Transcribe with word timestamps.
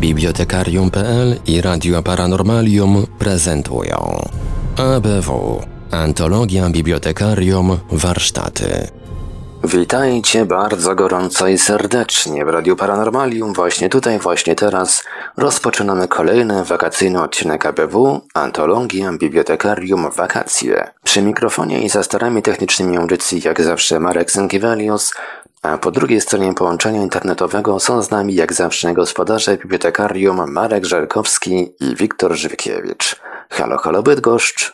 Bibliotekarium.pl 0.00 1.36
i 1.46 1.60
Radio 1.60 2.02
Paranormalium 2.02 3.06
prezentują 3.18 4.20
ABW 4.76 5.60
Antologia 5.90 6.70
Bibliotekarium 6.70 7.78
Warsztaty. 7.92 8.88
Witajcie 9.64 10.46
bardzo 10.46 10.94
gorąco 10.94 11.48
i 11.48 11.58
serdecznie 11.58 12.44
w 12.44 12.48
Radiu 12.48 12.76
Paranormalium. 12.76 13.52
Właśnie 13.52 13.88
tutaj, 13.88 14.18
właśnie 14.18 14.54
teraz 14.54 15.04
rozpoczynamy 15.36 16.08
kolejny 16.08 16.64
wakacyjny 16.64 17.22
odcinek 17.22 17.66
ABW 17.66 18.20
Antologia 18.34 19.12
Bibliotekarium 19.12 20.10
Wakacje. 20.10 20.90
Przy 21.04 21.22
mikrofonie 21.22 21.82
i 21.82 21.88
za 21.88 22.02
starami 22.02 22.42
technicznymi 22.42 22.96
audycji 22.96 23.42
jak 23.44 23.62
zawsze 23.62 24.00
Marek 24.00 24.30
Sękiewelius, 24.30 25.12
a 25.64 25.78
po 25.78 25.90
drugiej 25.90 26.20
stronie 26.20 26.54
połączenia 26.54 27.02
internetowego 27.02 27.80
są 27.80 28.02
z 28.02 28.10
nami 28.10 28.34
jak 28.34 28.52
zawsze 28.52 28.94
gospodarze 28.94 29.56
bibliotekarium 29.56 30.52
Marek 30.52 30.84
Żelkowski 30.84 31.68
i 31.80 31.96
Wiktor 31.96 32.36
Żywkiewicz. 32.36 33.16
Halo, 33.50 33.78
halo 33.78 34.02
Bydgoszcz. 34.02 34.72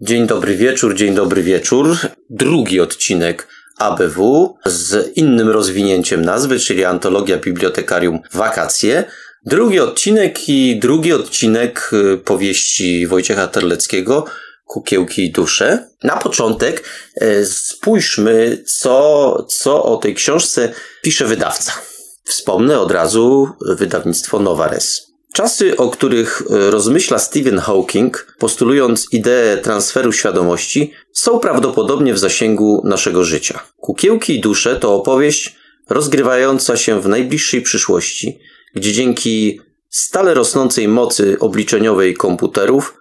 Dzień 0.00 0.26
dobry 0.26 0.56
wieczór, 0.56 0.94
dzień 0.94 1.14
dobry 1.14 1.42
wieczór. 1.42 1.96
Drugi 2.30 2.80
odcinek 2.80 3.48
ABW 3.78 4.54
z 4.66 5.16
innym 5.16 5.48
rozwinięciem 5.48 6.24
nazwy, 6.24 6.58
czyli 6.58 6.84
Antologia 6.84 7.38
Bibliotekarium 7.38 8.18
Wakacje. 8.32 9.04
Drugi 9.46 9.80
odcinek 9.80 10.48
i 10.48 10.78
drugi 10.78 11.12
odcinek 11.12 11.90
y, 11.92 12.18
powieści 12.18 13.06
Wojciecha 13.06 13.46
Terleckiego 13.46 14.24
Kukiełki 14.64 15.24
i 15.24 15.32
dusze. 15.32 15.88
Na 16.02 16.16
początek 16.16 16.84
y, 17.22 17.46
spójrzmy, 17.46 18.64
co, 18.66 19.46
co 19.48 19.82
o 19.82 19.96
tej 19.96 20.14
książce 20.14 20.72
pisze 21.02 21.24
wydawca. 21.24 21.72
Wspomnę 22.24 22.80
od 22.80 22.90
razu 22.90 23.48
wydawnictwo 23.60 24.38
Nowares. 24.38 25.14
Czasy, 25.34 25.76
o 25.76 25.90
których 25.90 26.42
e, 26.50 26.70
rozmyśla 26.70 27.18
Stephen 27.18 27.58
Hawking, 27.58 28.36
postulując 28.38 29.12
ideę 29.12 29.56
transferu 29.56 30.12
świadomości, 30.12 30.92
są 31.12 31.38
prawdopodobnie 31.38 32.14
w 32.14 32.18
zasięgu 32.18 32.82
naszego 32.84 33.24
życia. 33.24 33.62
Kukiełki 33.76 34.34
i 34.34 34.40
dusze 34.40 34.76
to 34.76 34.94
opowieść 34.94 35.56
rozgrywająca 35.88 36.76
się 36.76 37.00
w 37.00 37.08
najbliższej 37.08 37.62
przyszłości, 37.62 38.38
gdzie 38.74 38.92
dzięki 38.92 39.60
stale 39.90 40.34
rosnącej 40.34 40.88
mocy 40.88 41.36
obliczeniowej 41.40 42.14
komputerów 42.14 42.94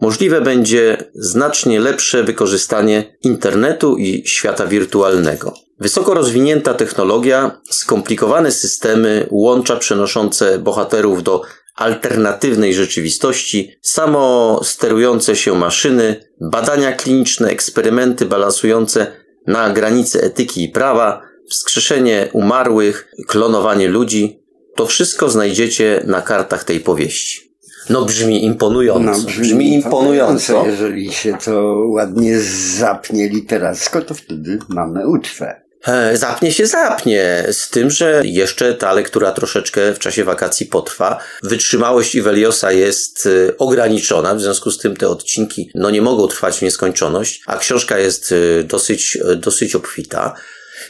możliwe 0.00 0.40
będzie 0.40 1.10
znacznie 1.14 1.80
lepsze 1.80 2.24
wykorzystanie 2.24 3.16
internetu 3.22 3.96
i 3.96 4.22
świata 4.26 4.66
wirtualnego. 4.66 5.54
Wysoko 5.80 6.14
rozwinięta 6.14 6.74
technologia, 6.74 7.60
skomplikowane 7.70 8.52
systemy, 8.52 9.26
łącza 9.30 9.76
przenoszące 9.76 10.58
bohaterów 10.58 11.22
do 11.22 11.42
alternatywnej 11.74 12.74
rzeczywistości, 12.74 13.70
samo 13.82 14.60
sterujące 14.64 15.36
się 15.36 15.54
maszyny, 15.54 16.24
badania 16.40 16.92
kliniczne, 16.92 17.48
eksperymenty 17.48 18.26
balansujące 18.26 19.06
na 19.46 19.70
granicy 19.70 20.22
etyki 20.22 20.64
i 20.64 20.68
prawa, 20.68 21.22
wskrzeszenie 21.50 22.28
umarłych, 22.32 23.08
klonowanie 23.26 23.88
ludzi. 23.88 24.42
To 24.76 24.86
wszystko 24.86 25.28
znajdziecie 25.28 26.02
na 26.06 26.22
kartach 26.22 26.64
tej 26.64 26.80
powieści. 26.80 27.47
No 27.90 28.04
brzmi 28.04 28.44
imponująco. 28.44 29.18
No, 29.20 29.26
brzmi, 29.26 29.42
brzmi 29.42 29.74
imponująco. 29.74 30.66
Jeżeli 30.66 31.12
się 31.12 31.38
to 31.44 31.84
ładnie 31.88 32.40
zapnie 32.78 33.28
literacko, 33.28 34.02
to 34.02 34.14
wtedy 34.14 34.58
mamy 34.68 35.08
uczwę. 35.08 35.68
E, 35.86 36.16
zapnie 36.16 36.52
się 36.52 36.66
zapnie, 36.66 37.44
z 37.52 37.70
tym, 37.70 37.90
że 37.90 38.22
jeszcze 38.24 38.74
ta 38.74 38.92
lektura 38.92 39.32
troszeczkę 39.32 39.94
w 39.94 39.98
czasie 39.98 40.24
wakacji 40.24 40.66
potrwa. 40.66 41.18
Wytrzymałość 41.42 42.14
Iweliosa 42.14 42.72
jest 42.72 43.26
e, 43.48 43.56
ograniczona, 43.58 44.34
w 44.34 44.40
związku 44.40 44.70
z 44.70 44.78
tym 44.78 44.96
te 44.96 45.08
odcinki 45.08 45.70
no 45.74 45.90
nie 45.90 46.02
mogą 46.02 46.28
trwać 46.28 46.58
w 46.58 46.62
nieskończoność, 46.62 47.42
a 47.46 47.56
książka 47.56 47.98
jest 47.98 48.32
e, 48.32 48.64
dosyć, 48.64 49.18
dosyć 49.36 49.74
obfita. 49.74 50.34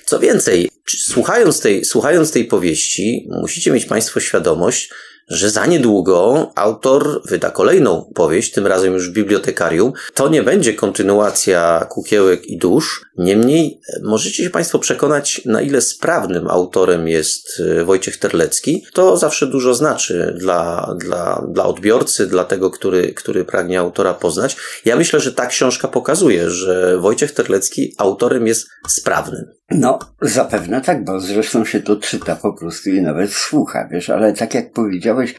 Co 0.04 0.19
więcej, 0.19 0.70
słuchając 0.87 1.60
tej, 1.60 1.84
słuchając 1.84 2.32
tej 2.32 2.44
powieści, 2.44 3.28
musicie 3.31 3.70
mieć 3.70 3.84
Państwo 3.84 4.20
świadomość, 4.20 4.91
że 5.28 5.50
za 5.50 5.66
niedługo 5.66 6.50
autor 6.55 7.22
wyda 7.25 7.50
kolejną 7.50 8.12
powieść, 8.15 8.53
tym 8.53 8.66
razem 8.66 8.94
już 8.94 9.11
w 9.11 9.12
bibliotekarium. 9.12 9.93
To 10.15 10.28
nie 10.28 10.43
będzie 10.43 10.75
kontynuacja 10.75 11.87
Kukiełek 11.91 12.47
i 12.47 12.59
Dusz. 12.59 13.05
Niemniej 13.19 13.81
e, 13.97 14.00
możecie 14.03 14.44
się 14.44 14.50
Państwo 14.50 14.78
przekonać, 14.78 15.43
na 15.44 15.62
ile 15.62 15.81
sprawnym 15.81 16.49
autorem 16.49 17.09
jest 17.09 17.61
e, 17.61 17.84
Wojciech 17.84 18.17
Terlecki. 18.17 18.84
To 18.94 19.17
zawsze 19.17 19.47
dużo 19.47 19.75
znaczy 19.75 20.34
dla, 20.38 20.94
dla, 20.99 21.47
dla 21.49 21.67
odbiorcy, 21.67 22.27
dla 22.27 22.44
tego, 22.44 22.71
który, 22.71 23.12
który 23.15 23.44
pragnie 23.44 23.81
autora 23.81 24.15
poznać. 24.15 24.56
Ja 24.84 24.97
myślę, 24.97 25.21
że 25.21 25.33
ta 25.33 25.47
książka 25.47 25.88
pokazuje, 25.88 26.50
że 26.50 26.99
Wojciech 26.99 27.33
Terlecki 27.33 27.94
autorem 27.99 28.47
jest 28.47 28.69
sprawnym. 28.88 29.57
No, 29.71 29.99
zapewne 30.23 30.81
tak, 30.81 31.05
bo 31.05 31.21
zresztą 31.21 31.65
się 31.65 31.81
to 31.81 31.97
czyta 31.97 32.37
po 32.37 32.53
prostu 32.53 32.91
i 32.91 33.01
nawet 33.03 33.33
słucha, 33.33 33.89
wiesz, 33.91 34.11
ale 34.11 34.33
tak 34.33 34.55
jak 34.55 34.73
powiedziałeś, 34.73 35.34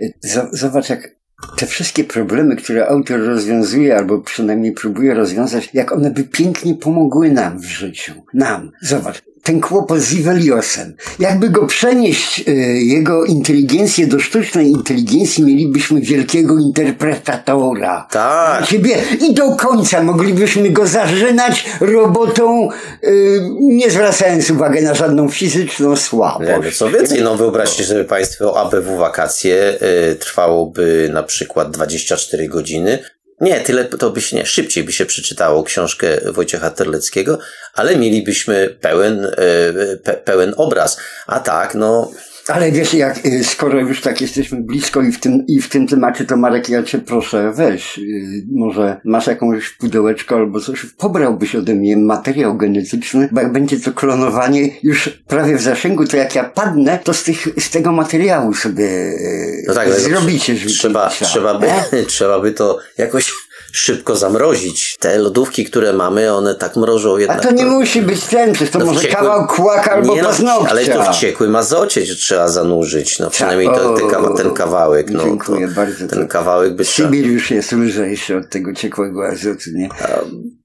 zobacz 0.51 0.89
jak 0.89 1.19
te 1.57 1.65
wszystkie 1.65 2.03
problemy, 2.03 2.55
które 2.55 2.87
autor 2.87 3.19
rozwiązuje, 3.19 3.97
albo 3.97 4.21
przynajmniej 4.21 4.71
próbuje 4.71 5.13
rozwiązać, 5.13 5.69
jak 5.73 5.91
one 5.91 6.11
by 6.11 6.23
pięknie 6.23 6.75
pomogły 6.75 7.31
nam 7.31 7.59
w 7.59 7.65
życiu. 7.65 8.13
Nam. 8.33 8.71
Zobacz, 8.81 9.21
ten 9.43 9.61
kłopot 9.61 9.99
z 9.99 10.13
Iveliosem. 10.13 10.95
Jakby 11.19 11.49
go 11.49 11.67
przenieść, 11.67 12.43
y, 12.47 12.51
jego 12.83 13.25
inteligencję 13.25 14.07
do 14.07 14.19
sztucznej 14.19 14.67
inteligencji, 14.67 15.43
mielibyśmy 15.43 16.01
wielkiego 16.01 16.57
interpretatora. 16.57 18.07
Tak. 18.11 18.67
Ciebie 18.67 18.95
i 19.29 19.33
do 19.33 19.51
końca 19.55 20.03
moglibyśmy 20.03 20.69
go 20.69 20.87
zażynać 20.87 21.65
robotą, 21.81 22.69
y, 23.03 23.41
nie 23.59 23.91
zwracając 23.91 24.49
uwagi 24.49 24.81
na 24.81 24.93
żadną 24.93 25.29
fizyczną 25.29 25.95
słabość. 25.95 26.65
Nie, 26.65 26.71
co 26.71 26.89
więcej, 26.89 27.21
no 27.21 27.35
wyobraźcie 27.35 27.83
sobie 27.83 28.03
Państwo, 28.03 28.59
ABW 28.59 28.97
wakacje 28.97 29.77
y, 30.11 30.15
trwałoby 30.15 31.09
na 31.13 31.23
przykład 31.23 31.71
24 31.71 32.47
godziny, 32.47 32.99
nie, 33.41 33.59
tyle 33.59 33.85
to 33.85 34.09
by 34.09 34.21
się 34.21 34.37
nie, 34.37 34.45
szybciej 34.45 34.83
by 34.83 34.91
się 34.91 35.05
przeczytało 35.05 35.63
książkę 35.63 36.07
Wojciecha 36.31 36.69
Terleckiego, 36.69 37.39
ale 37.73 37.95
mielibyśmy 37.95 38.77
pełen, 38.81 39.25
e, 39.25 39.31
pe, 39.97 40.13
pełen 40.13 40.53
obraz. 40.57 40.97
A 41.27 41.39
tak, 41.39 41.75
no, 41.75 42.11
ale 42.49 42.71
wiesz, 42.71 42.93
jak, 42.93 43.25
y, 43.25 43.43
skoro 43.43 43.79
już 43.79 44.01
tak 44.01 44.21
jesteśmy 44.21 44.61
blisko 44.61 45.01
i 45.01 45.11
w 45.11 45.19
tym, 45.19 45.47
i 45.47 45.61
w 45.61 45.69
tym 45.69 45.87
temacie, 45.87 46.25
to 46.25 46.37
Marek, 46.37 46.69
ja 46.69 46.83
cię 46.83 46.99
proszę, 46.99 47.51
weź, 47.55 47.97
y, 47.97 48.43
może 48.51 49.01
masz 49.03 49.27
jakąś 49.27 49.69
pudełeczko 49.69 50.35
albo 50.35 50.59
coś, 50.59 50.85
pobrałbyś 50.85 51.55
ode 51.55 51.75
mnie 51.75 51.97
materiał 51.97 52.57
genetyczny, 52.57 53.29
bo 53.31 53.41
jak 53.41 53.51
będzie 53.51 53.79
to 53.79 53.91
klonowanie 53.91 54.69
już 54.83 55.09
prawie 55.27 55.57
w 55.57 55.61
zasięgu, 55.61 56.07
to 56.07 56.17
jak 56.17 56.35
ja 56.35 56.43
padnę, 56.43 56.99
to 57.03 57.13
z, 57.13 57.23
tych, 57.23 57.47
z 57.59 57.69
tego 57.69 57.91
materiału 57.91 58.53
sobie 58.53 58.89
no 59.67 59.73
tak, 59.73 59.93
zrobicie. 59.93 60.55
Trzeba, 60.55 61.09
trzeba, 61.09 61.59
by, 61.59 61.67
trzeba 62.07 62.39
by 62.39 62.51
to 62.51 62.79
jakoś 62.97 63.48
szybko 63.71 64.15
zamrozić. 64.15 64.97
Te 64.99 65.17
lodówki, 65.17 65.65
które 65.65 65.93
mamy, 65.93 66.33
one 66.33 66.55
tak 66.55 66.75
mrożą 66.75 67.17
jednak. 67.17 67.39
A 67.39 67.41
to 67.41 67.51
nie 67.51 67.65
musi 67.65 68.01
być 68.01 68.21
ten, 68.23 68.53
to 68.71 68.79
no 68.79 68.85
może 68.85 69.07
kawał 69.07 69.47
kłaka 69.47 69.91
albo 69.91 70.15
nie, 70.15 70.21
no, 70.21 70.27
paznokcia. 70.27 70.69
Ale 70.69 70.85
to 70.85 71.13
w 71.13 71.15
ciekłym 71.15 71.55
azocie 71.55 72.01
trzeba 72.01 72.47
zanurzyć, 72.47 73.19
no 73.19 73.29
przynajmniej 73.29 73.67
to, 73.67 73.93
ten, 73.93 74.35
ten 74.35 74.53
kawałek. 74.53 75.09
No, 75.09 75.23
dziękuję 75.23 75.67
to, 75.67 75.73
bardzo. 75.73 76.07
Ten 76.07 76.27
kawałek 76.27 76.75
by 76.75 76.85
Sibir 76.85 77.25
już 77.25 77.51
jest 77.51 77.71
lżejszy 77.71 78.37
od 78.37 78.49
tego 78.49 78.73
ciekłego 78.73 79.27
azotu, 79.27 79.69
nie? 79.73 79.89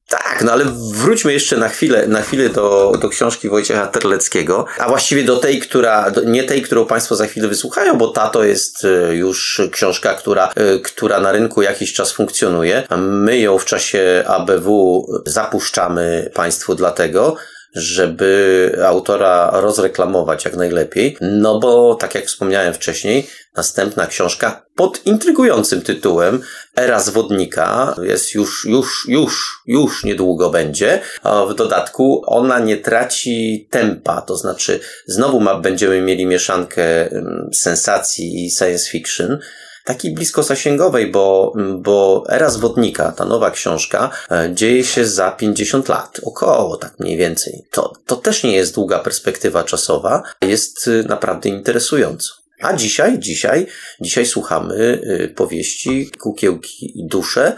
Tak, 0.09 0.43
no 0.45 0.53
ale 0.53 0.65
wróćmy 0.95 1.33
jeszcze 1.33 1.57
na 1.57 1.69
chwilę, 1.69 2.07
na 2.07 2.23
chwilę 2.23 2.49
do, 2.49 2.93
do 3.01 3.09
książki 3.09 3.49
Wojciecha 3.49 3.87
Terleckiego, 3.87 4.67
a 4.79 4.89
właściwie 4.89 5.25
do 5.25 5.37
tej, 5.37 5.61
która, 5.61 6.13
nie 6.27 6.45
tej, 6.45 6.63
którą 6.63 6.87
Państwo 6.87 7.17
za 7.17 7.27
chwilę 7.27 7.49
wysłuchają, 7.49 7.99
bo 7.99 8.09
ta 8.09 8.29
to 8.29 8.45
jest 8.45 8.85
e, 8.85 9.15
już 9.15 9.63
książka, 9.73 10.15
która, 10.15 10.53
e, 10.57 10.79
która 10.79 11.21
na 11.21 11.33
rynku 11.33 11.63
jakiś 11.63 11.93
czas 11.93 12.13
funkcjonuje. 12.13 12.87
My 12.99 13.39
ją 13.39 13.59
w 13.59 13.65
czasie 13.65 14.25
ABW 14.27 15.07
zapuszczamy 15.27 16.31
Państwu 16.35 16.75
dlatego, 16.75 17.37
żeby 17.75 18.79
autora 18.87 19.51
rozreklamować 19.53 20.45
jak 20.45 20.57
najlepiej, 20.57 21.17
no 21.21 21.59
bo 21.61 21.95
tak 21.95 22.15
jak 22.15 22.27
wspomniałem 22.27 22.75
wcześniej, 22.75 23.27
następna 23.57 24.07
książka 24.07 24.65
pod 24.75 25.07
intrygującym 25.07 25.83
tytułem 25.83 26.43
Era 26.77 27.01
zwodnika 27.01 27.95
jest 28.03 28.35
już, 28.35 28.65
już, 28.65 29.07
już, 29.09 29.63
już 29.67 30.05
niedługo 30.05 30.51
będzie. 30.51 31.01
A 31.23 31.45
w 31.45 31.55
dodatku 31.55 32.23
ona 32.27 32.59
nie 32.59 32.77
traci 32.77 33.69
tempa, 33.71 34.21
to 34.21 34.37
znaczy 34.37 34.81
znowu 35.07 35.41
ma, 35.41 35.61
będziemy 35.61 36.03
mieli 36.03 36.27
mieszankę 36.27 37.11
mm, 37.11 37.51
sensacji 37.53 38.47
i 38.47 38.51
science 38.51 38.91
fiction, 38.91 39.39
takiej 39.85 40.15
blisko 40.15 40.43
zasięgowej, 40.43 41.11
bo, 41.11 41.53
bo 41.79 42.25
Era 42.29 42.51
Zwodnika, 42.51 43.13
ta 43.13 43.25
nowa 43.25 43.51
książka, 43.51 44.11
e, 44.31 44.51
dzieje 44.55 44.85
się 44.85 45.07
za 45.07 45.31
50 45.31 45.89
lat, 45.89 46.21
około 46.23 46.77
tak 46.77 46.99
mniej 46.99 47.17
więcej. 47.17 47.67
To, 47.71 47.93
to 48.07 48.17
też 48.17 48.43
nie 48.43 48.57
jest 48.57 48.75
długa 48.75 48.99
perspektywa 48.99 49.65
czasowa, 49.65 50.23
jest 50.43 50.89
y, 50.89 51.05
naprawdę 51.09 51.49
interesująco. 51.49 52.35
A 52.61 52.73
dzisiaj, 52.73 53.19
dzisiaj, 53.19 53.67
dzisiaj 54.01 54.27
słuchamy 54.27 54.75
y, 54.75 55.35
powieści 55.37 56.11
Kukiełki 56.21 57.01
i 57.01 57.07
Dusze, 57.07 57.57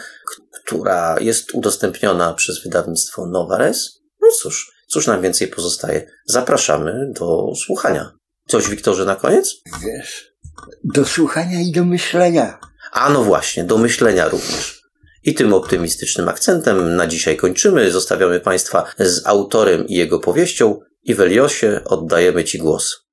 która 0.65 1.17
jest 1.21 1.55
udostępniona 1.55 2.35
przez 2.35 2.63
wydawnictwo 2.63 3.27
Nowares. 3.27 4.01
No 4.21 4.29
cóż, 4.41 4.73
cóż 4.87 5.07
nam 5.07 5.23
więcej 5.23 5.49
pozostaje? 5.49 6.11
Zapraszamy 6.25 7.13
do 7.13 7.53
słuchania. 7.67 8.13
Coś, 8.49 8.69
Wiktorze, 8.69 9.05
na 9.05 9.17
koniec? 9.17 9.57
Wiesz, 9.85 10.36
do 10.85 11.05
słuchania 11.05 11.61
i 11.61 11.73
do 11.73 11.85
myślenia. 11.85 12.59
A 12.93 13.11
no 13.11 13.23
właśnie, 13.25 13.65
do 13.65 13.79
myślenia 13.79 14.29
również. 14.29 14.83
I 15.23 15.35
tym 15.35 15.53
optymistycznym 15.53 16.29
akcentem 16.29 16.97
na 16.97 17.07
dzisiaj 17.07 17.37
kończymy. 17.37 17.91
Zostawiamy 17.91 18.41
Państwa 18.41 18.85
z 18.99 19.27
autorem 19.27 19.87
i 19.87 19.95
jego 19.95 20.19
powieścią. 20.19 20.81
I 21.03 21.15
Weliosie 21.15 21.81
oddajemy 21.85 22.45
Ci 22.45 22.59
głos. 22.59 23.07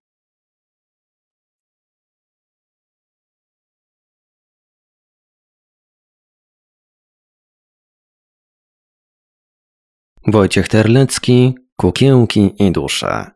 Wojciech 10.28 10.68
Terlecki, 10.68 11.56
Kukiełki 11.75 12.56
i 12.60 12.72
dusze. 12.72 13.31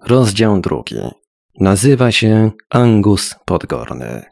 Rozdział 0.00 0.60
drugi. 0.60 1.27
Nazywa 1.60 2.12
się 2.12 2.50
Angus 2.70 3.34
Podgorny. 3.44 4.22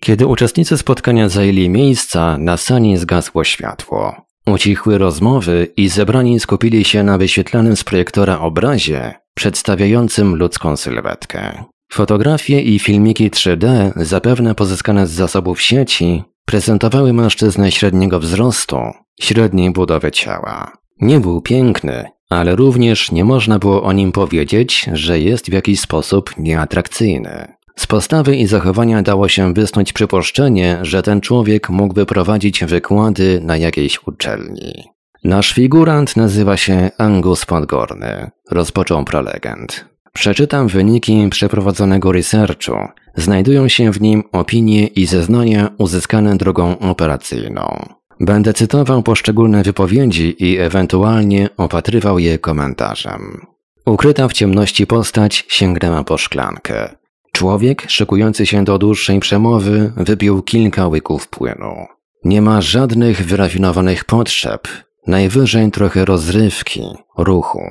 Kiedy 0.00 0.26
uczestnicy 0.26 0.78
spotkania 0.78 1.28
zajęli 1.28 1.68
miejsca, 1.70 2.38
na 2.38 2.56
sali 2.56 2.96
zgasło 2.96 3.44
światło. 3.44 4.26
Ucichły 4.46 4.98
rozmowy 4.98 5.72
i 5.76 5.88
zebrani 5.88 6.40
skupili 6.40 6.84
się 6.84 7.02
na 7.02 7.18
wyświetlanym 7.18 7.76
z 7.76 7.84
projektora 7.84 8.38
obrazie 8.38 9.14
przedstawiającym 9.34 10.36
ludzką 10.36 10.76
sylwetkę. 10.76 11.64
Fotografie 11.92 12.60
i 12.60 12.78
filmiki 12.78 13.30
3D, 13.30 13.92
zapewne 13.96 14.54
pozyskane 14.54 15.06
z 15.06 15.10
zasobów 15.10 15.62
sieci, 15.62 16.22
prezentowały 16.46 17.12
mężczyznę 17.12 17.72
średniego 17.72 18.20
wzrostu, 18.20 18.78
średniej 19.20 19.70
budowy 19.70 20.10
ciała. 20.10 20.72
Nie 21.00 21.20
był 21.20 21.42
piękny, 21.42 22.15
ale 22.30 22.56
również 22.56 23.12
nie 23.12 23.24
można 23.24 23.58
było 23.58 23.82
o 23.82 23.92
nim 23.92 24.12
powiedzieć, 24.12 24.90
że 24.92 25.20
jest 25.20 25.50
w 25.50 25.52
jakiś 25.52 25.80
sposób 25.80 26.30
nieatrakcyjny. 26.38 27.56
Z 27.76 27.86
postawy 27.86 28.36
i 28.36 28.46
zachowania 28.46 29.02
dało 29.02 29.28
się 29.28 29.54
wysnuć 29.54 29.92
przypuszczenie, 29.92 30.78
że 30.82 31.02
ten 31.02 31.20
człowiek 31.20 31.70
mógłby 31.70 32.06
prowadzić 32.06 32.64
wykłady 32.64 33.40
na 33.42 33.56
jakiejś 33.56 34.06
uczelni. 34.06 34.84
Nasz 35.24 35.52
figurant 35.52 36.16
nazywa 36.16 36.56
się 36.56 36.90
Angus 36.98 37.46
Podgorny, 37.46 38.30
rozpoczął 38.50 39.04
prolegent. 39.04 39.84
Przeczytam 40.12 40.68
wyniki 40.68 41.28
przeprowadzonego 41.30 42.12
researchu. 42.12 42.76
Znajdują 43.16 43.68
się 43.68 43.92
w 43.92 44.00
nim 44.00 44.22
opinie 44.32 44.86
i 44.86 45.06
zeznania 45.06 45.70
uzyskane 45.78 46.36
drogą 46.36 46.78
operacyjną. 46.78 47.95
Będę 48.20 48.52
cytował 48.52 49.02
poszczególne 49.02 49.62
wypowiedzi 49.62 50.44
i 50.44 50.58
ewentualnie 50.58 51.48
opatrywał 51.56 52.18
je 52.18 52.38
komentarzem. 52.38 53.46
Ukryta 53.86 54.28
w 54.28 54.32
ciemności 54.32 54.86
postać 54.86 55.44
sięgnęła 55.48 56.04
po 56.04 56.18
szklankę. 56.18 56.94
Człowiek, 57.32 57.84
szykujący 57.88 58.46
się 58.46 58.64
do 58.64 58.78
dłuższej 58.78 59.20
przemowy, 59.20 59.92
wypił 59.96 60.42
kilka 60.42 60.88
łyków 60.88 61.28
płynu. 61.28 61.86
Nie 62.24 62.42
ma 62.42 62.60
żadnych 62.60 63.26
wyrafinowanych 63.26 64.04
potrzeb, 64.04 64.68
najwyżej 65.06 65.70
trochę 65.70 66.04
rozrywki, 66.04 66.82
ruchu. 67.18 67.62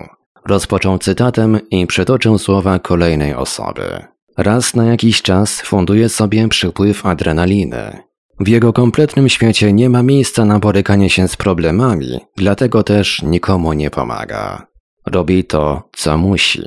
Rozpoczął 0.45 0.97
cytatem 0.97 1.59
i 1.69 1.87
przytoczył 1.87 2.37
słowa 2.37 2.79
kolejnej 2.79 3.33
osoby. 3.33 4.05
Raz 4.37 4.75
na 4.75 4.85
jakiś 4.85 5.21
czas 5.21 5.61
funduje 5.61 6.09
sobie 6.09 6.47
przypływ 6.47 7.05
adrenaliny. 7.05 8.03
W 8.39 8.47
jego 8.47 8.73
kompletnym 8.73 9.29
świecie 9.29 9.73
nie 9.73 9.89
ma 9.89 10.03
miejsca 10.03 10.45
na 10.45 10.59
borykanie 10.59 11.09
się 11.09 11.27
z 11.27 11.35
problemami, 11.35 12.19
dlatego 12.37 12.83
też 12.83 13.21
nikomu 13.21 13.73
nie 13.73 13.89
pomaga. 13.89 14.67
Robi 15.05 15.43
to, 15.43 15.89
co 15.91 16.17
musi. 16.17 16.63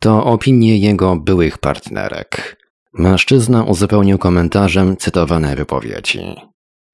To 0.00 0.24
opinie 0.24 0.78
jego 0.78 1.16
byłych 1.16 1.58
partnerek. 1.58 2.56
Mężczyzna 2.92 3.64
uzupełnił 3.64 4.18
komentarzem 4.18 4.96
cytowane 4.96 5.56
wypowiedzi. 5.56 6.20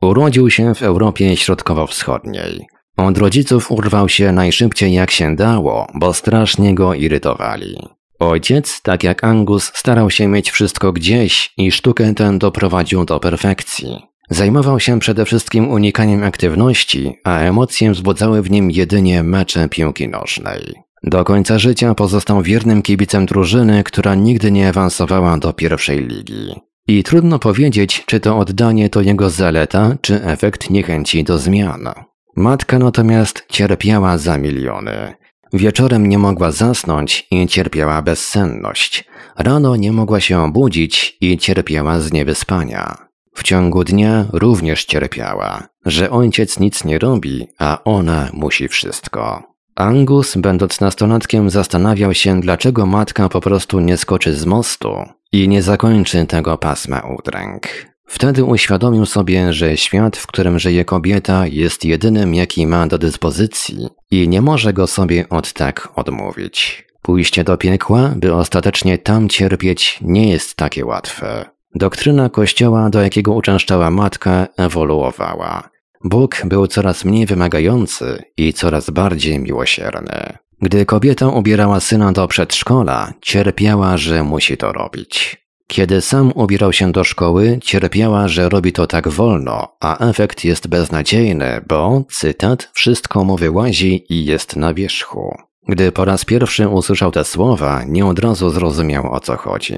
Urodził 0.02 0.50
się 0.50 0.74
w 0.74 0.82
Europie 0.82 1.36
Środkowo-Wschodniej. 1.36 2.66
Od 2.96 3.18
rodziców 3.18 3.70
urwał 3.70 4.08
się 4.08 4.32
najszybciej 4.32 4.94
jak 4.94 5.10
się 5.10 5.36
dało, 5.36 5.86
bo 5.94 6.12
strasznie 6.12 6.74
go 6.74 6.94
irytowali. 6.94 7.76
Ojciec, 8.22 8.82
tak 8.82 9.04
jak 9.04 9.24
Angus, 9.24 9.72
starał 9.74 10.10
się 10.10 10.28
mieć 10.28 10.50
wszystko 10.50 10.92
gdzieś 10.92 11.52
i 11.56 11.72
sztukę 11.72 12.14
tę 12.14 12.38
doprowadził 12.38 13.04
do 13.04 13.20
perfekcji. 13.20 13.98
Zajmował 14.30 14.80
się 14.80 15.00
przede 15.00 15.24
wszystkim 15.24 15.70
unikaniem 15.70 16.22
aktywności, 16.22 17.14
a 17.24 17.38
emocje 17.38 17.90
wzbudzały 17.90 18.42
w 18.42 18.50
nim 18.50 18.70
jedynie 18.70 19.22
mecze 19.22 19.68
piłki 19.68 20.08
nożnej. 20.08 20.74
Do 21.02 21.24
końca 21.24 21.58
życia 21.58 21.94
pozostał 21.94 22.42
wiernym 22.42 22.82
kibicem 22.82 23.26
drużyny, 23.26 23.84
która 23.84 24.14
nigdy 24.14 24.52
nie 24.52 24.68
awansowała 24.68 25.38
do 25.38 25.52
pierwszej 25.52 26.06
ligi. 26.06 26.54
I 26.88 27.02
trudno 27.02 27.38
powiedzieć, 27.38 28.02
czy 28.06 28.20
to 28.20 28.38
oddanie 28.38 28.90
to 28.90 29.00
jego 29.00 29.30
zaleta, 29.30 29.96
czy 30.00 30.24
efekt 30.24 30.70
niechęci 30.70 31.24
do 31.24 31.38
zmian. 31.38 31.88
Matka 32.36 32.78
natomiast 32.78 33.44
cierpiała 33.48 34.18
za 34.18 34.38
miliony. 34.38 35.21
Wieczorem 35.52 36.06
nie 36.06 36.18
mogła 36.18 36.50
zasnąć 36.50 37.26
i 37.30 37.46
cierpiała 37.46 38.02
bezsenność. 38.02 39.04
Rano 39.36 39.76
nie 39.76 39.92
mogła 39.92 40.20
się 40.20 40.42
obudzić 40.42 41.16
i 41.20 41.38
cierpiała 41.38 42.00
z 42.00 42.12
niewyspania. 42.12 42.96
W 43.34 43.42
ciągu 43.42 43.84
dnia 43.84 44.26
również 44.32 44.84
cierpiała, 44.84 45.68
że 45.86 46.10
ojciec 46.10 46.60
nic 46.60 46.84
nie 46.84 46.98
robi, 46.98 47.46
a 47.58 47.84
ona 47.84 48.30
musi 48.32 48.68
wszystko. 48.68 49.42
Angus, 49.74 50.36
będąc 50.36 50.80
nastolatkiem, 50.80 51.50
zastanawiał 51.50 52.14
się, 52.14 52.40
dlaczego 52.40 52.86
matka 52.86 53.28
po 53.28 53.40
prostu 53.40 53.80
nie 53.80 53.96
skoczy 53.96 54.34
z 54.34 54.46
mostu 54.46 54.96
i 55.32 55.48
nie 55.48 55.62
zakończy 55.62 56.26
tego 56.26 56.58
pasma 56.58 57.00
udręk. 57.00 57.91
Wtedy 58.12 58.44
uświadomił 58.44 59.06
sobie, 59.06 59.52
że 59.52 59.76
świat, 59.76 60.16
w 60.16 60.26
którym 60.26 60.58
żyje 60.58 60.84
kobieta, 60.84 61.46
jest 61.46 61.84
jedynym, 61.84 62.34
jaki 62.34 62.66
ma 62.66 62.86
do 62.86 62.98
dyspozycji 62.98 63.88
i 64.10 64.28
nie 64.28 64.42
może 64.42 64.72
go 64.72 64.86
sobie 64.86 65.28
od 65.28 65.52
tak 65.52 65.88
odmówić. 65.96 66.86
Pójście 67.02 67.44
do 67.44 67.56
piekła, 67.56 68.12
by 68.16 68.34
ostatecznie 68.34 68.98
tam 68.98 69.28
cierpieć, 69.28 69.98
nie 70.02 70.30
jest 70.30 70.54
takie 70.54 70.84
łatwe. 70.86 71.44
Doktryna 71.74 72.28
kościoła, 72.28 72.90
do 72.90 73.02
jakiego 73.02 73.32
uczęszczała 73.32 73.90
matka, 73.90 74.46
ewoluowała. 74.56 75.68
Bóg 76.04 76.42
był 76.44 76.66
coraz 76.66 77.04
mniej 77.04 77.26
wymagający 77.26 78.22
i 78.36 78.52
coraz 78.52 78.90
bardziej 78.90 79.38
miłosierny. 79.38 80.38
Gdy 80.62 80.86
kobieta 80.86 81.28
ubierała 81.28 81.80
syna 81.80 82.12
do 82.12 82.28
przedszkola, 82.28 83.12
cierpiała, 83.20 83.96
że 83.96 84.22
musi 84.22 84.56
to 84.56 84.72
robić. 84.72 85.42
Kiedy 85.72 86.00
sam 86.00 86.32
ubierał 86.34 86.72
się 86.72 86.92
do 86.92 87.04
szkoły, 87.04 87.58
cierpiała, 87.62 88.28
że 88.28 88.48
robi 88.48 88.72
to 88.72 88.86
tak 88.86 89.08
wolno, 89.08 89.76
a 89.80 90.08
efekt 90.08 90.44
jest 90.44 90.68
beznadziejny, 90.68 91.60
bo, 91.68 92.04
cytat, 92.10 92.70
wszystko 92.72 93.24
mu 93.24 93.36
wyłazi 93.36 94.04
i 94.08 94.24
jest 94.24 94.56
na 94.56 94.74
wierzchu. 94.74 95.36
Gdy 95.68 95.92
po 95.92 96.04
raz 96.04 96.24
pierwszy 96.24 96.68
usłyszał 96.68 97.10
te 97.10 97.24
słowa, 97.24 97.84
nie 97.84 98.06
od 98.06 98.18
razu 98.18 98.50
zrozumiał 98.50 99.12
o 99.12 99.20
co 99.20 99.36
chodzi. 99.36 99.76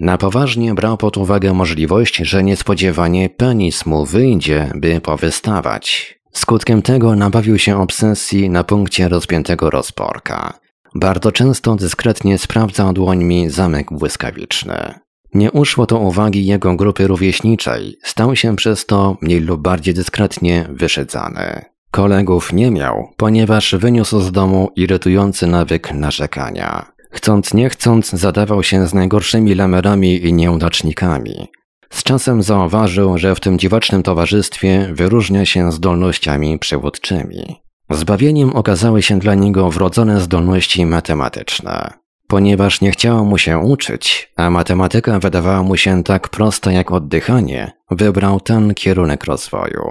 Na 0.00 0.18
poważnie 0.18 0.74
brał 0.74 0.96
pod 0.96 1.16
uwagę 1.16 1.52
możliwość, 1.52 2.16
że 2.16 2.42
niespodziewanie 2.42 3.30
penis 3.30 3.86
mu 3.86 4.04
wyjdzie, 4.04 4.70
by 4.74 5.00
powystawać. 5.00 6.18
Skutkiem 6.32 6.82
tego 6.82 7.16
nabawił 7.16 7.58
się 7.58 7.80
obsesji 7.80 8.50
na 8.50 8.64
punkcie 8.64 9.08
rozpiętego 9.08 9.70
rozporka. 9.70 10.58
Bardzo 10.94 11.32
często 11.32 11.76
dyskretnie 11.76 12.38
sprawdzał 12.38 12.92
dłońmi 12.92 13.50
zamek 13.50 13.92
błyskawiczny. 13.92 15.01
Nie 15.34 15.52
uszło 15.52 15.86
to 15.86 15.98
uwagi 15.98 16.46
jego 16.46 16.76
grupy 16.76 17.06
rówieśniczej, 17.06 17.98
stał 18.02 18.36
się 18.36 18.56
przez 18.56 18.86
to 18.86 19.16
mniej 19.20 19.40
lub 19.40 19.60
bardziej 19.60 19.94
dyskretnie 19.94 20.68
wyszydzany. 20.70 21.64
Kolegów 21.90 22.52
nie 22.52 22.70
miał, 22.70 23.08
ponieważ 23.16 23.74
wyniósł 23.74 24.20
z 24.20 24.32
domu 24.32 24.70
irytujący 24.76 25.46
nawyk 25.46 25.94
narzekania. 25.94 26.92
Chcąc 27.10 27.54
nie 27.54 27.68
chcąc 27.68 28.10
zadawał 28.10 28.62
się 28.62 28.86
z 28.86 28.94
najgorszymi 28.94 29.54
lamerami 29.54 30.26
i 30.26 30.32
nieudacznikami. 30.32 31.48
Z 31.90 32.02
czasem 32.02 32.42
zauważył, 32.42 33.18
że 33.18 33.34
w 33.34 33.40
tym 33.40 33.58
dziwacznym 33.58 34.02
towarzystwie 34.02 34.90
wyróżnia 34.92 35.46
się 35.46 35.72
zdolnościami 35.72 36.58
przewodczymi. 36.58 37.62
Zbawieniem 37.90 38.56
okazały 38.56 39.02
się 39.02 39.18
dla 39.18 39.34
niego 39.34 39.70
wrodzone 39.70 40.20
zdolności 40.20 40.86
matematyczne. 40.86 42.01
Ponieważ 42.32 42.80
nie 42.80 42.90
chciało 42.90 43.24
mu 43.24 43.38
się 43.38 43.58
uczyć, 43.58 44.32
a 44.36 44.50
matematyka 44.50 45.18
wydawała 45.18 45.62
mu 45.62 45.76
się 45.76 46.02
tak 46.04 46.28
prosta 46.28 46.72
jak 46.72 46.92
oddychanie, 46.92 47.72
wybrał 47.90 48.40
ten 48.40 48.74
kierunek 48.74 49.24
rozwoju. 49.24 49.82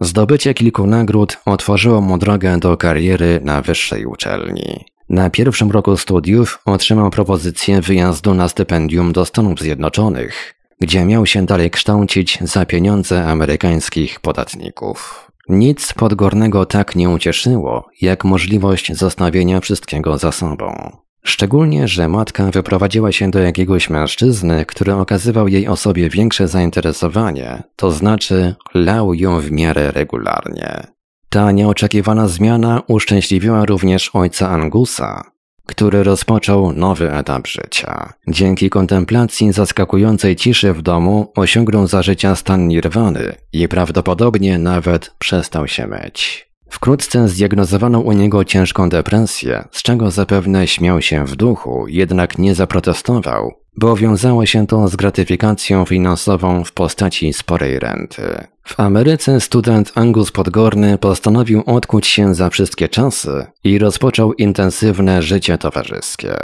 Zdobycie 0.00 0.54
kilku 0.54 0.86
nagród 0.86 1.38
otworzyło 1.44 2.00
mu 2.00 2.18
drogę 2.18 2.58
do 2.58 2.76
kariery 2.76 3.40
na 3.44 3.62
wyższej 3.62 4.06
uczelni. 4.06 4.84
Na 5.08 5.30
pierwszym 5.30 5.70
roku 5.70 5.96
studiów 5.96 6.58
otrzymał 6.64 7.10
propozycję 7.10 7.80
wyjazdu 7.80 8.34
na 8.34 8.48
stypendium 8.48 9.12
do 9.12 9.24
Stanów 9.24 9.60
Zjednoczonych, 9.60 10.54
gdzie 10.80 11.04
miał 11.04 11.26
się 11.26 11.46
dalej 11.46 11.70
kształcić 11.70 12.38
za 12.40 12.66
pieniądze 12.66 13.24
amerykańskich 13.24 14.20
podatników. 14.20 15.30
Nic 15.48 15.92
Podgornego 15.92 16.66
tak 16.66 16.96
nie 16.96 17.10
ucieszyło, 17.10 17.88
jak 18.00 18.24
możliwość 18.24 18.92
zostawienia 18.92 19.60
wszystkiego 19.60 20.18
za 20.18 20.32
sobą. 20.32 20.96
Szczególnie, 21.30 21.88
że 21.88 22.08
matka 22.08 22.50
wyprowadziła 22.50 23.12
się 23.12 23.30
do 23.30 23.38
jakiegoś 23.38 23.90
mężczyzny, 23.90 24.66
który 24.66 24.94
okazywał 24.94 25.48
jej 25.48 25.68
osobie 25.68 26.08
większe 26.08 26.48
zainteresowanie, 26.48 27.62
to 27.76 27.90
znaczy 27.90 28.54
lał 28.74 29.14
ją 29.14 29.40
w 29.40 29.50
miarę 29.50 29.92
regularnie. 29.92 30.86
Ta 31.28 31.52
nieoczekiwana 31.52 32.28
zmiana 32.28 32.82
uszczęśliwiła 32.86 33.64
również 33.64 34.10
ojca 34.14 34.48
Angusa, 34.48 35.30
który 35.66 36.02
rozpoczął 36.02 36.72
nowy 36.72 37.12
etap 37.12 37.46
życia. 37.46 38.12
Dzięki 38.28 38.70
kontemplacji 38.70 39.52
zaskakującej 39.52 40.36
ciszy 40.36 40.72
w 40.72 40.82
domu 40.82 41.32
osiągnął 41.36 41.86
za 41.86 42.02
życia 42.02 42.36
stan 42.36 42.68
nirwany 42.68 43.34
i 43.52 43.68
prawdopodobnie 43.68 44.58
nawet 44.58 45.14
przestał 45.18 45.68
się 45.68 45.86
myć. 45.86 46.49
Wkrótce 46.70 47.28
zdiagnozowano 47.28 48.00
u 48.00 48.12
niego 48.12 48.44
ciężką 48.44 48.88
depresję, 48.88 49.64
z 49.70 49.82
czego 49.82 50.10
zapewne 50.10 50.66
śmiał 50.66 51.02
się 51.02 51.26
w 51.26 51.36
duchu, 51.36 51.84
jednak 51.88 52.38
nie 52.38 52.54
zaprotestował, 52.54 53.52
bo 53.76 53.96
wiązało 53.96 54.46
się 54.46 54.66
to 54.66 54.88
z 54.88 54.96
gratyfikacją 54.96 55.84
finansową 55.84 56.64
w 56.64 56.72
postaci 56.72 57.32
sporej 57.32 57.78
renty. 57.78 58.22
W 58.64 58.80
Ameryce 58.80 59.40
student 59.40 59.92
Angus 59.94 60.32
Podgorny 60.32 60.98
postanowił 60.98 61.62
odkuć 61.66 62.06
się 62.06 62.34
za 62.34 62.50
wszystkie 62.50 62.88
czasy 62.88 63.46
i 63.64 63.78
rozpoczął 63.78 64.32
intensywne 64.32 65.22
życie 65.22 65.58
towarzyskie. 65.58 66.36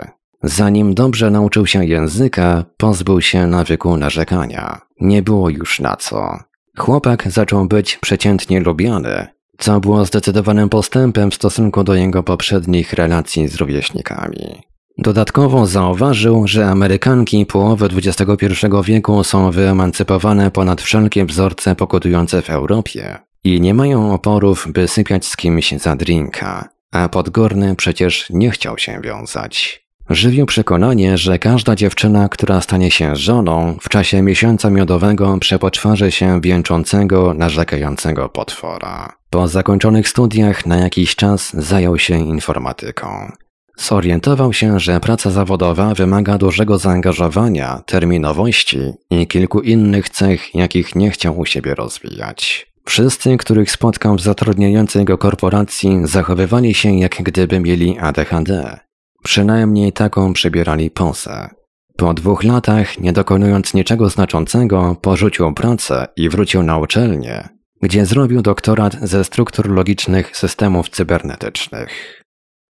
Zanim 0.42 0.94
dobrze 0.94 1.30
nauczył 1.30 1.66
się 1.66 1.84
języka, 1.84 2.64
pozbył 2.76 3.20
się 3.20 3.46
nawyku 3.46 3.96
narzekania. 3.96 4.80
Nie 5.00 5.22
było 5.22 5.50
już 5.50 5.80
na 5.80 5.96
co. 5.96 6.38
Chłopak 6.78 7.30
zaczął 7.30 7.66
być 7.66 7.96
przeciętnie 7.96 8.60
lubiany, 8.60 9.35
co 9.58 9.80
było 9.80 10.04
zdecydowanym 10.04 10.68
postępem 10.68 11.30
w 11.30 11.34
stosunku 11.34 11.84
do 11.84 11.94
jego 11.94 12.22
poprzednich 12.22 12.92
relacji 12.92 13.48
z 13.48 13.54
rówieśnikami. 13.54 14.62
Dodatkowo 14.98 15.66
zauważył, 15.66 16.46
że 16.46 16.66
Amerykanki 16.66 17.46
połowy 17.46 17.88
XXI 17.96 18.46
wieku 18.84 19.24
są 19.24 19.50
wyemancypowane 19.50 20.50
ponad 20.50 20.82
wszelkie 20.82 21.24
wzorce 21.24 21.74
pokutujące 21.74 22.42
w 22.42 22.50
Europie 22.50 23.18
i 23.44 23.60
nie 23.60 23.74
mają 23.74 24.14
oporów, 24.14 24.68
by 24.72 24.88
sypiać 24.88 25.26
z 25.26 25.36
kimś 25.36 25.72
za 25.72 25.96
drinka, 25.96 26.68
a 26.92 27.08
Podgórny 27.08 27.76
przecież 27.76 28.30
nie 28.30 28.50
chciał 28.50 28.78
się 28.78 29.00
wiązać. 29.00 29.86
Żywił 30.10 30.46
przekonanie, 30.46 31.18
że 31.18 31.38
każda 31.38 31.76
dziewczyna, 31.76 32.28
która 32.28 32.60
stanie 32.60 32.90
się 32.90 33.16
żoną, 33.16 33.76
w 33.80 33.88
czasie 33.88 34.22
miesiąca 34.22 34.70
miodowego 34.70 35.38
przepoczwarzy 35.40 36.12
się 36.12 36.40
wieńczącego, 36.40 37.34
narzekającego 37.34 38.28
potwora. 38.28 39.15
Po 39.30 39.48
zakończonych 39.48 40.08
studiach 40.08 40.66
na 40.66 40.76
jakiś 40.76 41.16
czas 41.16 41.50
zajął 41.54 41.98
się 41.98 42.18
informatyką. 42.18 43.32
Zorientował 43.76 44.52
się, 44.52 44.80
że 44.80 45.00
praca 45.00 45.30
zawodowa 45.30 45.94
wymaga 45.94 46.38
dużego 46.38 46.78
zaangażowania, 46.78 47.82
terminowości 47.86 48.78
i 49.10 49.26
kilku 49.26 49.60
innych 49.60 50.08
cech, 50.08 50.54
jakich 50.54 50.94
nie 50.94 51.10
chciał 51.10 51.38
u 51.38 51.46
siebie 51.46 51.74
rozwijać. 51.74 52.66
Wszyscy, 52.84 53.36
których 53.36 53.70
spotkał 53.70 54.16
w 54.16 54.20
zatrudniającej 54.20 55.04
go 55.04 55.18
korporacji, 55.18 56.00
zachowywali 56.04 56.74
się 56.74 56.98
jak 56.98 57.22
gdyby 57.22 57.60
mieli 57.60 57.98
ADHD. 57.98 58.78
Przynajmniej 59.22 59.92
taką 59.92 60.32
przybierali 60.32 60.90
pozę. 60.90 61.48
Po 61.96 62.14
dwóch 62.14 62.44
latach, 62.44 62.98
nie 62.98 63.12
dokonując 63.12 63.74
niczego 63.74 64.08
znaczącego, 64.08 64.96
porzucił 65.02 65.54
pracę 65.54 66.08
i 66.16 66.28
wrócił 66.28 66.62
na 66.62 66.78
uczelnię, 66.78 67.55
gdzie 67.86 68.06
zrobił 68.06 68.42
doktorat 68.42 68.96
ze 69.02 69.24
struktur 69.24 69.70
logicznych 69.70 70.36
systemów 70.36 70.88
cybernetycznych. 70.88 72.22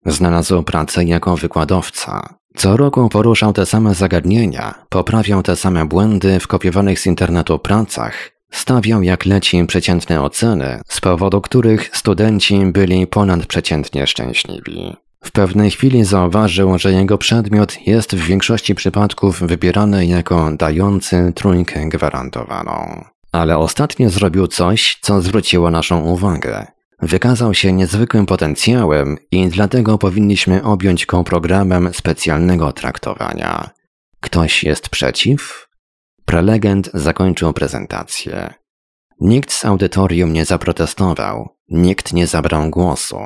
Znalazł 0.06 0.62
pracę 0.62 1.04
jako 1.04 1.36
wykładowca. 1.36 2.34
Co 2.56 2.76
roku 2.76 3.08
poruszał 3.08 3.52
te 3.52 3.66
same 3.66 3.94
zagadnienia, 3.94 4.74
poprawiał 4.88 5.42
te 5.42 5.56
same 5.56 5.86
błędy 5.86 6.40
w 6.40 6.46
kopiowanych 6.46 7.00
z 7.00 7.06
internetu 7.06 7.58
pracach, 7.58 8.30
stawiał 8.52 9.02
jak 9.02 9.26
leci 9.26 9.64
przeciętne 9.66 10.22
oceny, 10.22 10.80
z 10.88 11.00
powodu 11.00 11.40
których 11.40 11.96
studenci 11.96 12.66
byli 12.66 13.06
ponadprzeciętnie 13.06 14.06
szczęśliwi. 14.06 14.96
W 15.24 15.30
pewnej 15.32 15.70
chwili 15.70 16.04
zauważył, 16.04 16.78
że 16.78 16.92
jego 16.92 17.18
przedmiot 17.18 17.86
jest 17.86 18.16
w 18.16 18.26
większości 18.26 18.74
przypadków 18.74 19.40
wybierany 19.40 20.06
jako 20.06 20.50
dający 20.56 21.32
trójkę 21.34 21.88
gwarantowaną. 21.88 23.13
Ale 23.34 23.58
ostatnio 23.58 24.10
zrobił 24.10 24.46
coś, 24.46 24.98
co 25.02 25.20
zwróciło 25.20 25.70
naszą 25.70 26.00
uwagę. 26.00 26.66
Wykazał 27.02 27.54
się 27.54 27.72
niezwykłym 27.72 28.26
potencjałem 28.26 29.18
i 29.30 29.48
dlatego 29.48 29.98
powinniśmy 29.98 30.62
objąć 30.62 31.06
go 31.06 31.24
programem 31.24 31.94
specjalnego 31.94 32.72
traktowania. 32.72 33.70
Ktoś 34.20 34.64
jest 34.64 34.88
przeciw? 34.88 35.68
Prelegent 36.24 36.90
zakończył 36.94 37.52
prezentację. 37.52 38.54
Nikt 39.20 39.52
z 39.52 39.64
audytorium 39.64 40.32
nie 40.32 40.44
zaprotestował, 40.44 41.48
nikt 41.68 42.12
nie 42.12 42.26
zabrał 42.26 42.70
głosu. 42.70 43.18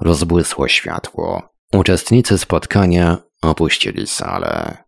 Rozbłysło 0.00 0.68
światło. 0.68 1.42
Uczestnicy 1.72 2.38
spotkania 2.38 3.16
opuścili 3.42 4.06
salę. 4.06 4.84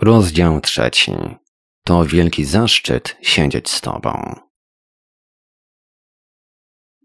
Rozdział 0.00 0.60
trzeci. 0.60 1.12
To 1.84 2.04
wielki 2.04 2.44
zaszczyt 2.44 3.16
siedzieć 3.22 3.70
z 3.70 3.80
tobą. 3.80 4.34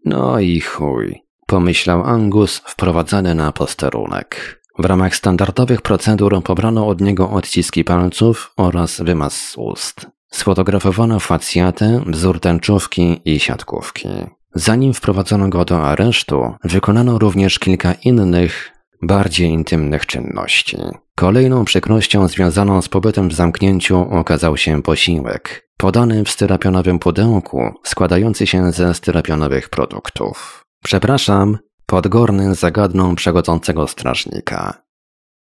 No 0.04 0.38
i 0.38 0.60
chuj, 0.60 1.22
pomyślał 1.46 2.04
Angus 2.04 2.62
wprowadzany 2.66 3.34
na 3.34 3.52
posterunek. 3.52 4.62
W 4.78 4.84
ramach 4.84 5.16
standardowych 5.16 5.82
procedur 5.82 6.42
pobrano 6.42 6.88
od 6.88 7.00
niego 7.00 7.30
odciski 7.30 7.84
palców 7.84 8.52
oraz 8.56 9.00
wymaz 9.00 9.48
z 9.48 9.56
ust. 9.56 10.06
Sfotografowano 10.30 11.20
facjatę, 11.20 12.02
wzór 12.06 12.40
tęczówki 12.40 13.20
i 13.24 13.40
siatkówki. 13.40 14.08
Zanim 14.54 14.94
wprowadzono 14.94 15.48
go 15.48 15.64
do 15.64 15.86
aresztu, 15.86 16.54
wykonano 16.64 17.18
również 17.18 17.58
kilka 17.58 17.92
innych, 17.92 18.75
bardziej 19.02 19.48
intymnych 19.48 20.06
czynności. 20.06 20.78
Kolejną 21.14 21.64
przykrością 21.64 22.28
związaną 22.28 22.82
z 22.82 22.88
pobytem 22.88 23.28
w 23.28 23.34
zamknięciu 23.34 23.98
okazał 24.10 24.56
się 24.56 24.82
posiłek, 24.82 25.68
podany 25.76 26.24
w 26.24 26.30
styrapionowym 26.30 26.98
pudełku, 26.98 27.74
składający 27.84 28.46
się 28.46 28.72
ze 28.72 28.94
styrapionowych 28.94 29.68
produktów. 29.68 30.64
Przepraszam, 30.84 31.58
Podgorny 31.86 32.54
zagadnął 32.54 33.14
przechodzącego 33.14 33.88
strażnika. 33.88 34.82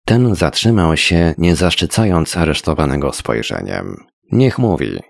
Ten 0.05 0.35
zatrzymał 0.35 0.97
się, 0.97 1.35
nie 1.39 1.57
zaszczycając 1.57 2.37
aresztowanego 2.37 3.13
spojrzeniem. 3.13 3.97
Niech 4.33 4.59
mówi. 4.59 5.01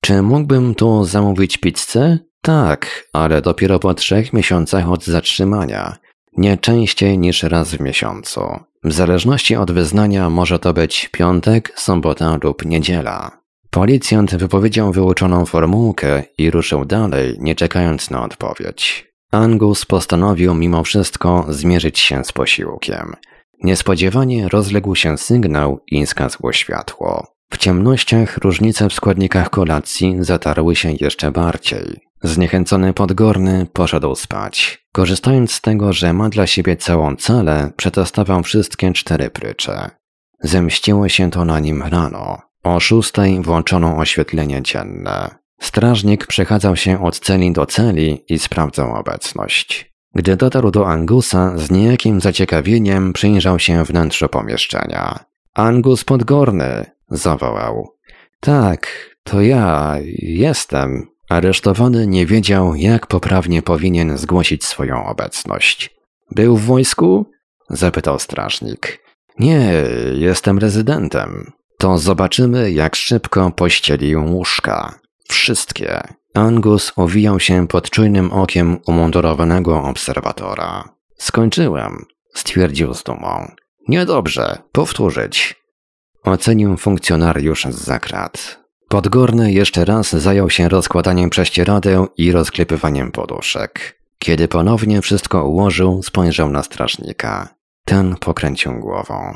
Czy 0.00 0.22
mógłbym 0.22 0.74
tu 0.74 1.04
zamówić 1.04 1.56
pizzę? 1.58 2.18
Tak, 2.40 3.08
ale 3.12 3.42
dopiero 3.42 3.78
po 3.78 3.94
trzech 3.94 4.32
miesiącach 4.32 4.90
od 4.90 5.04
zatrzymania. 5.04 5.96
Nie 6.36 6.56
częściej 6.56 7.18
niż 7.18 7.42
raz 7.42 7.74
w 7.74 7.80
miesiącu. 7.80 8.40
W 8.84 8.92
zależności 8.92 9.56
od 9.56 9.70
wyznania 9.70 10.30
może 10.30 10.58
to 10.58 10.72
być 10.72 11.08
piątek, 11.12 11.72
sobota 11.76 12.38
lub 12.42 12.64
niedziela. 12.64 13.42
Policjant 13.70 14.34
wypowiedział 14.34 14.92
wyuczoną 14.92 15.46
formułkę 15.46 16.22
i 16.38 16.50
ruszył 16.50 16.84
dalej, 16.84 17.36
nie 17.40 17.54
czekając 17.54 18.10
na 18.10 18.24
odpowiedź. 18.24 19.12
Angus 19.30 19.84
postanowił 19.84 20.54
mimo 20.54 20.84
wszystko 20.84 21.46
zmierzyć 21.48 21.98
się 21.98 22.24
z 22.24 22.32
posiłkiem. 22.32 23.14
Niespodziewanie 23.62 24.48
rozległ 24.48 24.94
się 24.94 25.18
sygnał 25.18 25.80
i 25.86 26.06
zgasło 26.06 26.52
światło. 26.52 27.26
W 27.52 27.58
ciemnościach 27.58 28.38
różnice 28.38 28.88
w 28.88 28.92
składnikach 28.92 29.50
kolacji 29.50 30.16
zatarły 30.20 30.76
się 30.76 30.92
jeszcze 31.00 31.32
bardziej. 31.32 32.00
Zniechęcony 32.22 32.92
Podgorny 32.92 33.66
poszedł 33.72 34.14
spać. 34.14 34.81
Korzystając 34.92 35.52
z 35.52 35.60
tego, 35.60 35.92
że 35.92 36.12
ma 36.12 36.28
dla 36.28 36.46
siebie 36.46 36.76
całą 36.76 37.16
celę, 37.16 37.70
przetestował 37.76 38.42
wszystkie 38.42 38.92
cztery 38.92 39.30
prycze. 39.30 39.90
Zemściło 40.40 41.08
się 41.08 41.30
to 41.30 41.44
na 41.44 41.60
nim 41.60 41.82
rano. 41.82 42.38
O 42.62 42.80
szóstej 42.80 43.42
włączono 43.42 43.96
oświetlenie 43.96 44.62
dzienne. 44.62 45.34
Strażnik 45.60 46.26
przechadzał 46.26 46.76
się 46.76 47.04
od 47.04 47.18
celi 47.18 47.52
do 47.52 47.66
celi 47.66 48.24
i 48.28 48.38
sprawdzał 48.38 48.94
obecność. 48.94 49.92
Gdy 50.14 50.36
dotarł 50.36 50.70
do 50.70 50.88
Angusa, 50.88 51.58
z 51.58 51.70
niejakim 51.70 52.20
zaciekawieniem 52.20 53.12
przyjrzał 53.12 53.58
się 53.58 53.84
wnętrzu 53.84 54.28
pomieszczenia. 54.28 55.24
Angus 55.54 56.04
Podgorny! 56.04 56.86
zawołał. 57.10 57.88
Tak, 58.40 58.86
to 59.22 59.40
ja, 59.40 59.96
jestem, 60.18 61.11
Aresztowany 61.32 62.06
nie 62.06 62.26
wiedział, 62.26 62.74
jak 62.74 63.06
poprawnie 63.06 63.62
powinien 63.62 64.18
zgłosić 64.18 64.64
swoją 64.64 65.06
obecność. 65.06 65.90
Był 66.30 66.56
w 66.56 66.64
wojsku? 66.64 67.30
Zapytał 67.70 68.18
strażnik. 68.18 68.98
Nie, 69.38 69.72
jestem 70.14 70.58
rezydentem. 70.58 71.52
To 71.78 71.98
zobaczymy, 71.98 72.70
jak 72.70 72.96
szybko 72.96 73.50
pościelił 73.50 74.24
łóżka. 74.34 74.94
Wszystkie. 75.28 76.00
Angus 76.34 76.92
owijał 76.96 77.40
się 77.40 77.68
pod 77.68 77.90
czujnym 77.90 78.32
okiem 78.32 78.78
umundurowanego 78.86 79.82
obserwatora. 79.82 80.88
Skończyłem, 81.18 82.04
stwierdził 82.34 82.94
z 82.94 83.02
dumą. 83.02 83.50
Niedobrze, 83.88 84.58
powtórzyć. 84.72 85.54
Ocenił 86.24 86.76
funkcjonariusz 86.76 87.64
z 87.64 87.74
zakrat. 87.74 88.61
Podgórny 88.92 89.52
jeszcze 89.52 89.84
raz 89.84 90.12
zajął 90.12 90.50
się 90.50 90.68
rozkładaniem 90.68 91.30
prześcieradeł 91.30 92.08
i 92.16 92.32
rozklepywaniem 92.32 93.12
poduszek. 93.12 94.00
Kiedy 94.18 94.48
ponownie 94.48 95.02
wszystko 95.02 95.44
ułożył, 95.44 96.02
spojrzał 96.02 96.50
na 96.50 96.62
strażnika. 96.62 97.54
Ten 97.84 98.16
pokręcił 98.16 98.80
głową. 98.80 99.34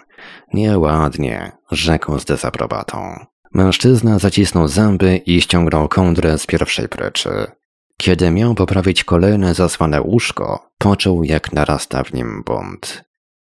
Nieładnie, 0.53 1.53
rzekł 1.71 2.19
z 2.19 2.25
dezaprobatą. 2.25 3.27
Mężczyzna 3.55 4.19
zacisnął 4.19 4.69
zęby 4.69 5.17
i 5.17 5.41
ściągnął 5.41 5.89
kołdrę 5.89 6.39
z 6.39 6.47
pierwszej 6.47 6.89
pryczy. 6.89 7.47
Kiedy 7.97 8.31
miał 8.31 8.55
poprawić 8.55 9.05
kolejne 9.05 9.55
zasłane 9.55 10.03
łóżko, 10.03 10.69
poczuł 10.79 11.25
jak 11.25 11.53
narasta 11.53 12.03
w 12.03 12.13
nim 12.13 12.43
bunt. 12.47 13.05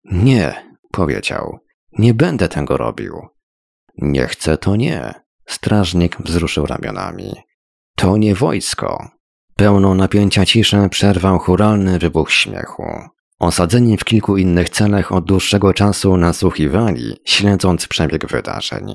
Nie, 0.05 0.55
powiedział. 0.93 1.59
Nie 1.99 2.15
będę 2.15 2.49
tego 2.49 2.77
robił. 2.77 3.29
Nie 3.99 4.27
chcę, 4.27 4.59
to 4.59 4.77
nie. 4.77 5.26
Strażnik 5.47 6.17
wzruszył 6.21 6.67
ramionami. 6.67 7.35
To 7.97 8.17
nie 8.17 8.35
wojsko. 8.35 9.09
Pełną 9.57 9.95
napięcia 9.95 10.47
ciszę 10.47 10.89
przerwał 10.91 11.39
churalny 11.39 11.99
wybuch 11.99 12.33
śmiechu. 12.33 12.85
Osadzeni 13.39 13.97
w 13.97 14.05
kilku 14.05 14.37
innych 14.37 14.71
celach 14.71 15.13
od 15.13 15.25
dłuższego 15.25 15.73
czasu 15.75 16.17
nasłuchiwali, 16.17 17.17
śledząc 17.25 17.89
przebieg 17.89 18.27
wydarzeń. 18.27 18.95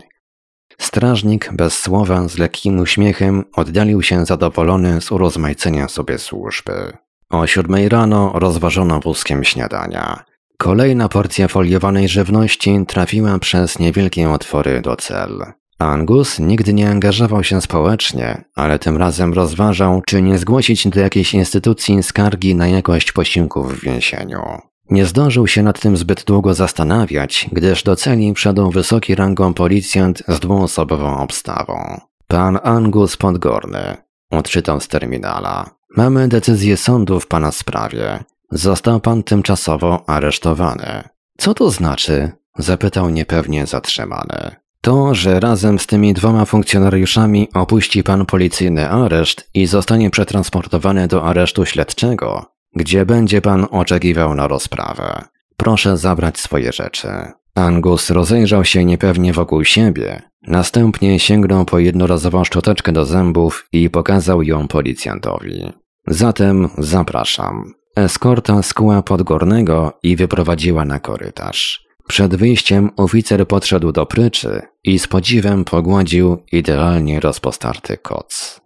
Strażnik 0.77 1.53
bez 1.53 1.79
słowa 1.79 2.27
z 2.27 2.37
lekkim 2.37 2.79
uśmiechem 2.79 3.43
oddalił 3.53 4.01
się 4.01 4.25
zadowolony 4.25 5.01
z 5.01 5.11
urozmaicenia 5.11 5.87
sobie 5.87 6.17
służby. 6.17 6.97
O 7.29 7.47
siódmej 7.47 7.89
rano 7.89 8.31
rozważono 8.35 8.99
wózkiem 8.99 9.43
śniadania. 9.43 10.23
Kolejna 10.57 11.09
porcja 11.09 11.47
foliowanej 11.47 12.07
żywności 12.07 12.85
trafiła 12.87 13.39
przez 13.39 13.79
niewielkie 13.79 14.29
otwory 14.29 14.81
do 14.81 14.95
cel. 14.95 15.53
Angus 15.81 16.39
nigdy 16.39 16.73
nie 16.73 16.89
angażował 16.89 17.43
się 17.43 17.61
społecznie, 17.61 18.43
ale 18.55 18.79
tym 18.79 18.97
razem 18.97 19.33
rozważał, 19.33 20.01
czy 20.05 20.21
nie 20.21 20.37
zgłosić 20.37 20.87
do 20.87 20.99
jakiejś 20.99 21.33
instytucji 21.33 22.03
skargi 22.03 22.55
na 22.55 22.67
jakość 22.67 23.11
posiłków 23.11 23.79
w 23.79 23.83
więzieniu. 23.83 24.41
Nie 24.89 25.05
zdążył 25.05 25.47
się 25.47 25.63
nad 25.63 25.79
tym 25.79 25.97
zbyt 25.97 26.23
długo 26.23 26.53
zastanawiać, 26.53 27.49
gdyż 27.51 27.83
do 27.83 27.95
celi 27.95 28.33
wszedł 28.33 28.71
wysoki 28.71 29.15
rangą 29.15 29.53
policjant 29.53 30.23
z 30.27 30.39
dwuosobową 30.39 31.19
obstawą. 31.19 31.99
Pan 32.27 32.59
Angus 32.63 33.17
Podgorny. 33.17 33.97
Odczytał 34.31 34.79
z 34.81 34.87
terminala. 34.87 35.69
Mamy 35.97 36.27
decyzję 36.27 36.77
sądu 36.77 37.19
w 37.19 37.27
pana 37.27 37.51
sprawie. 37.51 38.23
Został 38.51 38.99
pan 38.99 39.23
tymczasowo 39.23 40.09
aresztowany. 40.09 41.03
Co 41.37 41.53
to 41.53 41.71
znaczy? 41.71 42.31
Zapytał 42.57 43.09
niepewnie 43.09 43.65
zatrzymany. 43.65 44.60
To, 44.81 45.15
że 45.15 45.39
razem 45.39 45.79
z 45.79 45.87
tymi 45.87 46.13
dwoma 46.13 46.45
funkcjonariuszami 46.45 47.47
opuści 47.53 48.03
pan 48.03 48.25
policyjny 48.25 48.89
areszt 48.89 49.49
i 49.53 49.65
zostanie 49.65 50.09
przetransportowany 50.09 51.07
do 51.07 51.23
aresztu 51.23 51.65
śledczego, 51.65 52.45
gdzie 52.75 53.05
będzie 53.05 53.41
pan 53.41 53.67
oczekiwał 53.71 54.35
na 54.35 54.47
rozprawę. 54.47 55.23
Proszę 55.57 55.97
zabrać 55.97 56.39
swoje 56.39 56.71
rzeczy. 56.71 57.07
Angus 57.55 58.09
rozejrzał 58.09 58.65
się 58.65 58.85
niepewnie 58.85 59.33
wokół 59.33 59.63
siebie, 59.63 60.21
następnie 60.47 61.19
sięgnął 61.19 61.65
po 61.65 61.79
jednorazową 61.79 62.43
szczoteczkę 62.43 62.91
do 62.91 63.05
zębów 63.05 63.67
i 63.71 63.89
pokazał 63.89 64.43
ją 64.43 64.67
policjantowi. 64.67 65.71
Zatem 66.07 66.69
zapraszam. 66.77 67.73
Eskorta 67.95 68.63
skuła 68.63 69.01
podgórnego 69.01 69.99
i 70.03 70.15
wyprowadziła 70.15 70.85
na 70.85 70.99
korytarz. 70.99 71.90
Przed 72.07 72.35
wyjściem 72.35 72.89
oficer 72.97 73.47
podszedł 73.47 73.91
do 73.91 74.05
pryczy 74.05 74.61
i 74.83 74.99
z 74.99 75.07
podziwem 75.07 75.65
pogładził 75.65 76.37
idealnie 76.51 77.19
rozpostarty 77.19 77.97
koc. 77.97 78.61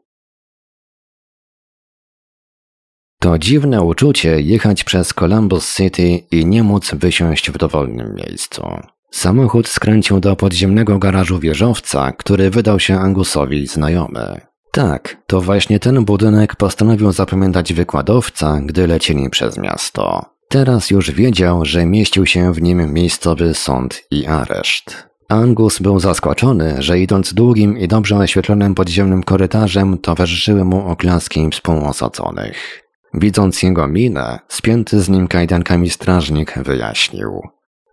To 3.19 3.39
dziwne 3.39 3.81
uczucie 3.81 4.41
jechać 4.41 4.83
przez 4.83 5.13
Columbus 5.13 5.75
City 5.75 6.07
i 6.31 6.45
nie 6.45 6.63
móc 6.63 6.95
wysiąść 6.95 7.51
w 7.51 7.57
dowolnym 7.57 8.15
miejscu. 8.15 8.63
Samochód 9.11 9.67
skręcił 9.67 10.19
do 10.19 10.35
podziemnego 10.35 10.99
garażu 10.99 11.39
wieżowca, 11.39 12.11
który 12.11 12.49
wydał 12.49 12.79
się 12.79 12.99
Angusowi 12.99 13.67
znajomy. 13.67 14.41
Tak, 14.71 15.17
to 15.27 15.41
właśnie 15.41 15.79
ten 15.79 16.05
budynek 16.05 16.55
postanowił 16.55 17.11
zapamiętać 17.11 17.73
wykładowca, 17.73 18.61
gdy 18.65 18.87
lecieli 18.87 19.29
przez 19.29 19.57
miasto. 19.57 20.34
Teraz 20.55 20.89
już 20.89 21.11
wiedział, 21.11 21.65
że 21.65 21.85
mieścił 21.85 22.25
się 22.25 22.53
w 22.53 22.61
nim 22.61 22.93
miejscowy 22.93 23.53
sąd 23.53 24.03
i 24.11 24.25
areszt. 24.25 25.07
Angus 25.29 25.79
był 25.79 25.99
zaskoczony, 25.99 26.75
że 26.79 26.99
idąc 26.99 27.33
długim 27.33 27.77
i 27.77 27.87
dobrze 27.87 28.17
oświetlonym 28.17 28.75
podziemnym 28.75 29.23
korytarzem 29.23 29.97
towarzyszyły 29.97 30.65
mu 30.65 30.87
oklaski 30.87 31.49
współosadzonych. 31.51 32.83
Widząc 33.13 33.63
jego 33.63 33.87
minę, 33.87 34.39
spięty 34.47 35.01
z 35.01 35.09
nim 35.09 35.27
kajdankami 35.27 35.89
strażnik 35.89 36.53
wyjaśnił. 36.59 37.41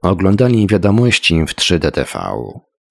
Oglądali 0.03 0.67
wiadomości 0.67 1.45
w 1.45 1.55
3DTV. 1.55 2.43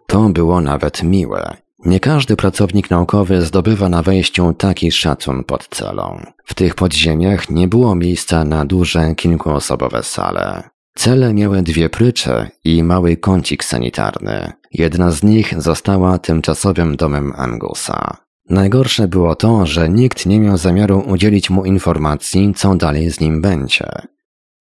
To 0.07 0.29
było 0.29 0.61
nawet 0.61 1.03
miłe. 1.03 1.57
Nie 1.85 1.99
każdy 1.99 2.35
pracownik 2.35 2.89
naukowy 2.89 3.41
zdobywa 3.41 3.89
na 3.89 4.01
wejściu 4.01 4.53
taki 4.53 4.91
szacun 4.91 5.43
pod 5.43 5.67
celą. 5.67 6.25
W 6.45 6.53
tych 6.53 6.75
podziemiach 6.75 7.49
nie 7.49 7.67
było 7.67 7.95
miejsca 7.95 8.45
na 8.45 8.65
duże, 8.65 9.15
kilkuosobowe 9.15 10.03
sale. 10.03 10.69
Cele 10.95 11.33
miały 11.33 11.61
dwie 11.61 11.89
prycze 11.89 12.49
i 12.63 12.83
mały 12.83 13.17
kącik 13.17 13.63
sanitarny. 13.63 14.51
Jedna 14.71 15.11
z 15.11 15.23
nich 15.23 15.61
została 15.61 16.17
tymczasowym 16.17 16.95
domem 16.95 17.33
Angusa. 17.35 18.17
Najgorsze 18.49 19.07
było 19.07 19.35
to, 19.35 19.65
że 19.65 19.89
nikt 19.89 20.25
nie 20.25 20.39
miał 20.39 20.57
zamiaru 20.57 21.03
udzielić 21.07 21.49
mu 21.49 21.65
informacji, 21.65 22.53
co 22.55 22.75
dalej 22.75 23.11
z 23.11 23.19
nim 23.19 23.41
będzie. 23.41 23.87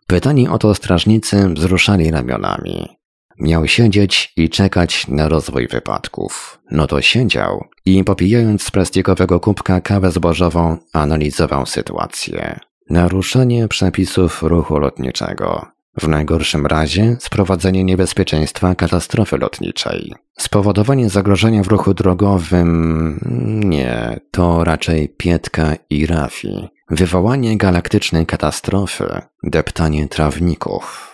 Pytani 0.07 0.49
o 0.49 0.59
to 0.59 0.75
strażnicy 0.75 1.49
wzruszali 1.49 2.11
ramionami. 2.11 3.00
Miał 3.41 3.69
siedzieć 3.69 4.33
i 4.37 4.51
czekać 4.51 5.09
na 5.09 5.29
rozwój 5.29 5.69
wypadków. 5.69 6.61
No 6.71 6.87
to 6.87 7.01
siedział 7.01 7.65
i 7.85 8.05
popijając 8.05 8.63
z 8.63 8.71
plastikowego 8.71 9.41
kubka 9.41 9.81
kawę 9.81 10.11
zbożową 10.11 10.77
analizował 10.93 11.67
sytuację. 11.67 12.61
Naruszenie 12.91 13.69
przepisów 13.69 14.43
ruchu 14.43 14.79
lotniczego. 14.79 15.67
W 16.01 16.09
najgorszym 16.09 16.67
razie 16.67 17.17
sprowadzenie 17.21 17.85
niebezpieczeństwa 17.85 18.75
katastrofy 18.75 19.39
lotniczej. 19.39 20.15
Spowodowanie 20.39 21.11
zagrożenia 21.11 21.63
w 21.63 21.69
ruchu 21.69 21.95
drogowym. 21.95 23.21
Nie, 23.65 24.21
to 24.31 24.65
raczej 24.65 25.09
Pietka 25.09 25.75
i 25.91 26.07
Rafi. 26.07 26.69
Wywołanie 26.91 27.57
galaktycznej 27.57 28.27
katastrofy. 28.27 29.21
Deptanie 29.43 30.09
trawników. 30.09 31.10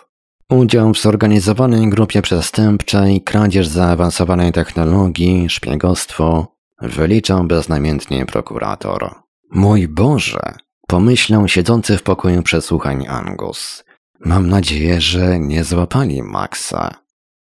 Udział 0.51 0.93
w 0.93 0.99
zorganizowanej 0.99 1.91
grupie 1.91 2.23
przestępczej, 2.23 3.21
kradzież 3.21 3.69
zaawansowanej 3.69 4.53
technologii, 4.53 5.49
szpiegostwo 5.49 6.57
wyliczał 6.83 7.45
beznamiętnie 7.45 8.27
prokurator. 8.27 9.15
Mój 9.51 9.89
Boże! 9.89 10.55
Pomyślał 10.89 11.49
siedzący 11.49 11.99
w 11.99 12.03
pokoju 12.03 12.43
przesłuchań 12.43 13.07
Angus. 13.07 13.85
Mam 14.21 14.49
nadzieję, 14.49 15.01
że 15.01 15.39
nie 15.39 15.65
złapali 15.65 16.23
Maxa. 16.23 16.95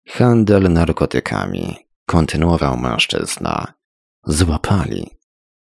Handel 0.08 0.72
narkotykami. 0.72 1.76
Kontynuował 2.06 2.76
mężczyzna. 2.76 3.74
Złapali. 4.26 5.10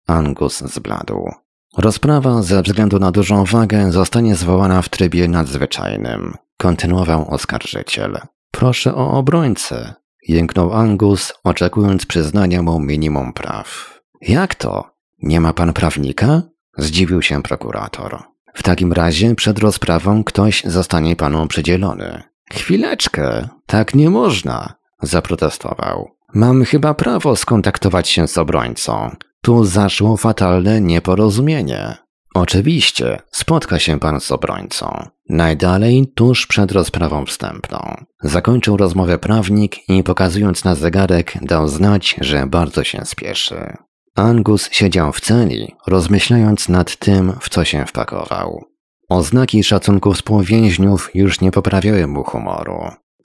Angus 0.08 0.60
zbladł. 0.60 1.30
Rozprawa 1.78 2.42
ze 2.42 2.62
względu 2.62 3.00
na 3.00 3.12
dużą 3.12 3.46
wagę 3.46 3.92
zostanie 3.92 4.36
zwołana 4.36 4.82
w 4.82 4.90
trybie 4.90 5.28
nadzwyczajnym. 5.28 6.34
Kontynuował 6.58 7.30
oskarżyciel. 7.30 8.20
Proszę 8.52 8.96
o 8.96 9.12
obrońcę. 9.12 9.94
Jęknął 10.28 10.74
Angus, 10.74 11.34
oczekując 11.44 12.06
przyznania 12.06 12.62
mu 12.62 12.80
minimum 12.80 13.34
praw. 13.34 14.00
Jak 14.22 14.56
to? 14.56 14.92
Nie 15.24 15.42
ma 15.42 15.54
pan 15.54 15.74
prawnika? 15.74 16.42
Zdziwił 16.78 17.22
się 17.22 17.44
prokurator. 17.44 18.24
W 18.54 18.64
takim 18.64 18.94
razie 18.94 19.36
przed 19.36 19.60
rozprawą 19.60 20.24
ktoś 20.24 20.64
zostanie 20.64 21.16
panu 21.16 21.48
przydzielony. 21.48 22.24
Chwileczkę, 22.52 23.50
tak 23.66 23.96
nie 23.96 24.10
można, 24.10 24.74
zaprotestował. 25.02 26.10
Mam 26.34 26.64
chyba 26.64 26.94
prawo 26.94 27.36
skontaktować 27.36 28.10
się 28.10 28.28
z 28.28 28.38
obrońcą. 28.38 29.16
Tu 29.42 29.66
zaszło 29.66 30.18
fatalne 30.18 30.82
nieporozumienie. 30.82 31.98
Oczywiście, 32.36 33.20
spotka 33.32 33.80
się 33.80 34.00
pan 34.00 34.20
z 34.22 34.32
obrońcą. 34.32 35.08
Najdalej 35.30 36.12
tuż 36.16 36.48
przed 36.48 36.72
rozprawą 36.72 37.26
wstępną. 37.26 38.06
Zakończył 38.24 38.78
rozmowę 38.78 39.18
prawnik 39.18 39.90
i 39.90 40.04
pokazując 40.04 40.64
na 40.64 40.76
zegarek 40.76 41.34
dał 41.42 41.68
znać, 41.68 42.16
że 42.22 42.48
bardzo 42.48 42.84
się 42.84 43.06
spieszy. 43.06 43.78
Angus 44.16 44.70
siedział 44.72 45.14
w 45.14 45.22
celi, 45.22 45.76
rozmyślając 45.88 46.70
nad 46.70 46.96
tym, 46.98 47.34
w 47.42 47.50
co 47.50 47.66
się 47.66 47.86
wpakował. 47.86 48.64
Oznaki 49.10 49.64
szacunku 49.64 50.14
współwięźniów 50.14 51.12
już 51.14 51.42
nie 51.42 51.52
poprawiały 51.52 52.08
mu 52.08 52.24
humoru. 52.24 52.80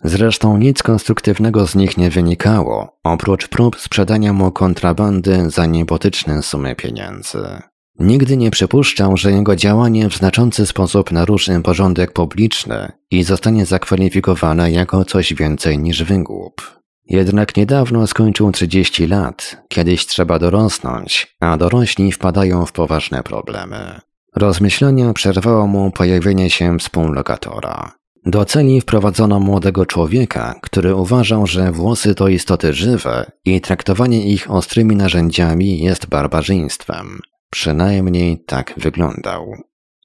Zresztą 0.04 0.56
nic 0.56 0.82
konstruktywnego 0.82 1.66
z 1.66 1.74
nich 1.74 1.96
nie 1.96 2.10
wynikało, 2.10 2.98
oprócz 3.04 3.48
prób 3.48 3.80
sprzedania 3.80 4.32
mu 4.32 4.52
kontrabandy 4.52 5.50
za 5.50 5.66
niebotyczne 5.66 6.42
sumy 6.42 6.74
pieniędzy. 6.74 7.62
Nigdy 7.98 8.36
nie 8.36 8.50
przypuszczał, 8.50 9.16
że 9.16 9.32
jego 9.32 9.56
działanie 9.56 10.08
w 10.08 10.16
znaczący 10.16 10.66
sposób 10.66 11.12
naruszy 11.12 11.60
porządek 11.60 12.12
publiczny 12.12 12.92
i 13.10 13.22
zostanie 13.22 13.66
zakwalifikowane 13.66 14.70
jako 14.70 15.04
coś 15.04 15.34
więcej 15.34 15.78
niż 15.78 16.04
wygłup. 16.04 16.80
Jednak 17.08 17.56
niedawno 17.56 18.06
skończył 18.06 18.52
30 18.52 19.06
lat, 19.06 19.56
kiedyś 19.68 20.06
trzeba 20.06 20.38
dorosnąć, 20.38 21.36
a 21.40 21.56
dorośli 21.56 22.12
wpadają 22.12 22.66
w 22.66 22.72
poważne 22.72 23.22
problemy. 23.22 24.00
Rozmyślania 24.36 25.12
przerwało 25.12 25.66
mu 25.66 25.90
pojawienie 25.90 26.50
się 26.50 26.78
współlokatora. 26.78 27.92
Do 28.26 28.44
celi 28.44 28.80
wprowadzono 28.80 29.40
młodego 29.40 29.86
człowieka, 29.86 30.54
który 30.62 30.94
uważał, 30.94 31.46
że 31.46 31.72
włosy 31.72 32.14
to 32.14 32.28
istoty 32.28 32.72
żywe 32.72 33.30
i 33.44 33.60
traktowanie 33.60 34.26
ich 34.32 34.50
ostrymi 34.50 34.96
narzędziami 34.96 35.78
jest 35.78 36.06
barbarzyństwem. 36.06 37.20
Przynajmniej 37.50 38.44
tak 38.46 38.74
wyglądał. 38.76 39.54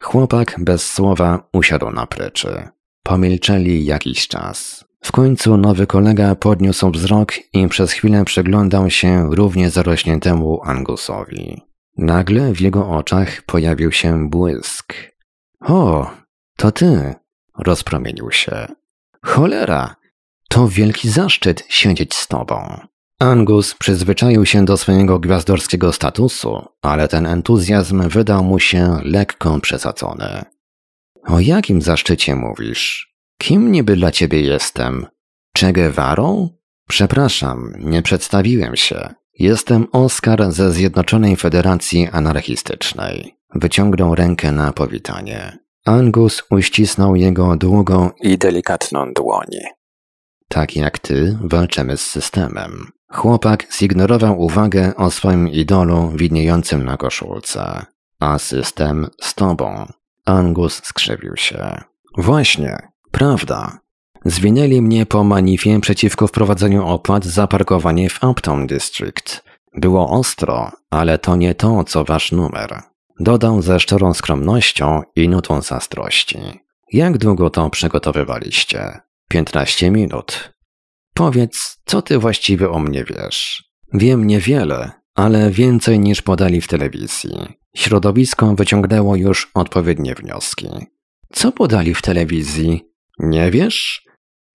Chłopak 0.02 0.56
bez 0.60 0.94
słowa 0.94 1.50
usiadł 1.54 1.92
na 1.92 2.08
pryczy. 2.08 2.68
Pomilczeli 3.04 3.86
jakiś 3.86 4.28
czas. 4.28 4.86
W 5.04 5.12
końcu 5.12 5.58
nowy 5.58 5.88
kolega 5.88 6.36
podniósł 6.36 6.92
wzrok 6.92 7.34
i 7.54 7.68
przez 7.68 7.92
chwilę 7.92 8.26
przyglądał 8.26 8.90
się 8.90 9.30
równie 9.32 9.70
zarośniętemu 9.70 10.60
Angusowi. 10.64 11.62
Nagle 11.98 12.54
w 12.54 12.62
jego 12.62 12.90
oczach 12.90 13.42
pojawił 13.42 13.92
się 13.92 14.30
błysk. 14.30 14.94
O, 15.62 16.12
to 16.58 16.72
ty, 16.72 17.16
rozpromienił 17.66 18.32
się. 18.32 18.68
Cholera, 19.24 19.96
to 20.50 20.68
wielki 20.68 21.10
zaszczyt 21.10 21.64
siedzieć 21.70 22.16
z 22.16 22.28
tobą. 22.28 22.80
Angus 23.20 23.76
przyzwyczaił 23.76 24.46
się 24.46 24.66
do 24.66 24.78
swojego 24.78 25.20
gwiazdorskiego 25.20 25.94
statusu, 25.94 26.66
ale 26.82 27.08
ten 27.08 27.26
entuzjazm 27.26 28.10
wydał 28.10 28.44
mu 28.44 28.60
się 28.60 29.00
lekko 29.04 29.60
przesadzony. 29.60 30.44
O 31.28 31.40
jakim 31.40 31.82
zaszczycie 31.82 32.36
mówisz? 32.36 33.16
Kim 33.38 33.72
niby 33.72 33.96
dla 33.96 34.12
ciebie 34.12 34.42
jestem? 34.42 35.06
Che? 35.58 35.74
Przepraszam, 36.90 37.74
nie 37.80 38.02
przedstawiłem 38.02 38.76
się. 38.76 39.10
Jestem 39.40 39.88
Oskar 39.92 40.52
ze 40.52 40.72
Zjednoczonej 40.72 41.36
Federacji 41.36 42.08
Anarchistycznej. 42.12 43.36
Wyciągnął 43.56 44.16
rękę 44.16 44.52
na 44.52 44.74
powitanie. 44.74 45.58
Angus 45.90 46.44
uścisnął 46.50 47.16
jego 47.16 47.56
długą 47.56 48.10
i 48.22 48.38
delikatną 48.38 49.14
dłoń. 49.14 49.48
Tak 50.48 50.76
jak 50.76 51.00
ty, 51.00 51.38
walczymy 51.44 51.98
z 51.98 52.02
systemem. 52.02 52.92
Chłopak 53.12 53.68
zignorował 53.80 54.42
uwagę 54.42 54.96
o 54.96 55.12
swoim 55.12 55.48
idolu 55.48 56.12
widniejącym 56.16 56.86
na 56.86 56.98
koszulce. 56.98 57.86
A 58.20 58.40
system 58.40 59.08
z 59.22 59.36
tobą. 59.36 59.86
Angus 60.26 60.82
skrzywił 60.84 61.36
się. 61.36 61.82
Właśnie, 62.18 62.78
prawda. 63.12 63.80
Zwinęli 64.26 64.82
mnie 64.82 65.06
po 65.06 65.24
manifie 65.24 65.80
przeciwko 65.80 66.28
wprowadzeniu 66.28 66.88
opłat 66.88 67.26
za 67.26 67.48
parkowanie 67.48 68.10
w 68.10 68.24
Uptown 68.24 68.68
District. 68.68 69.44
Było 69.74 70.10
ostro, 70.10 70.72
ale 70.90 71.18
to 71.18 71.36
nie 71.36 71.56
to, 71.56 71.84
co 71.84 72.04
wasz 72.04 72.32
numer. 72.32 72.82
Dodał 73.20 73.62
ze 73.62 73.80
szczerą 73.80 74.14
skromnością 74.14 75.02
i 75.16 75.30
nutą 75.30 75.62
zazdrości. 75.62 76.40
Jak 76.94 77.18
długo 77.18 77.50
to 77.50 77.70
przygotowywaliście? 77.70 79.00
Piętnaście 79.30 79.92
minut. 79.92 80.54
Powiedz, 81.14 81.78
co 81.86 82.02
ty 82.02 82.20
właściwie 82.20 82.70
o 82.70 82.80
mnie 82.80 83.04
wiesz? 83.04 83.64
Wiem 83.94 84.28
niewiele, 84.28 84.92
ale 85.16 85.52
więcej 85.52 86.00
niż 86.00 86.22
podali 86.22 86.62
w 86.62 86.68
telewizji. 86.68 87.32
Środowisko 87.76 88.56
wyciągnęło 88.56 89.16
już 89.16 89.52
odpowiednie 89.54 90.16
wnioski. 90.16 90.68
Co 91.34 91.52
podali 91.52 91.94
w 91.96 92.02
telewizji? 92.02 92.82
Nie 93.20 93.52
wiesz? 93.52 94.06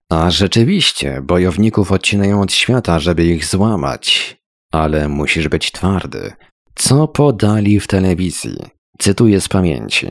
A 0.09 0.31
rzeczywiście, 0.31 1.21
bojowników 1.21 1.91
odcinają 1.91 2.41
od 2.41 2.53
świata, 2.53 2.99
żeby 2.99 3.25
ich 3.25 3.45
złamać. 3.45 4.37
Ale 4.71 5.09
musisz 5.09 5.47
być 5.47 5.71
twardy. 5.71 6.33
Co 6.75 7.07
podali 7.07 7.79
w 7.79 7.87
telewizji? 7.87 8.57
Cytuję 8.99 9.41
z 9.41 9.47
pamięci. 9.47 10.07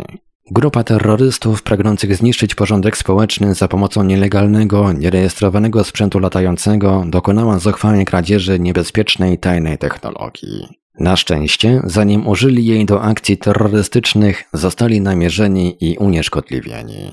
Grupa 0.50 0.84
terrorystów 0.84 1.62
pragnących 1.62 2.16
zniszczyć 2.16 2.54
porządek 2.54 2.96
społeczny 2.96 3.54
za 3.54 3.68
pomocą 3.68 4.02
nielegalnego, 4.04 4.92
nierejestrowanego 4.92 5.84
sprzętu 5.84 6.18
latającego 6.18 7.04
dokonała 7.06 7.58
zuchwałej 7.58 8.04
kradzieży 8.04 8.58
niebezpiecznej 8.58 9.38
tajnej 9.38 9.78
technologii. 9.78 10.68
Na 11.00 11.16
szczęście, 11.16 11.80
zanim 11.84 12.26
użyli 12.28 12.66
jej 12.66 12.86
do 12.86 13.02
akcji 13.02 13.38
terrorystycznych, 13.38 14.44
zostali 14.52 15.00
namierzeni 15.00 15.76
i 15.80 15.96
unieszkodliwieni. 15.98 17.12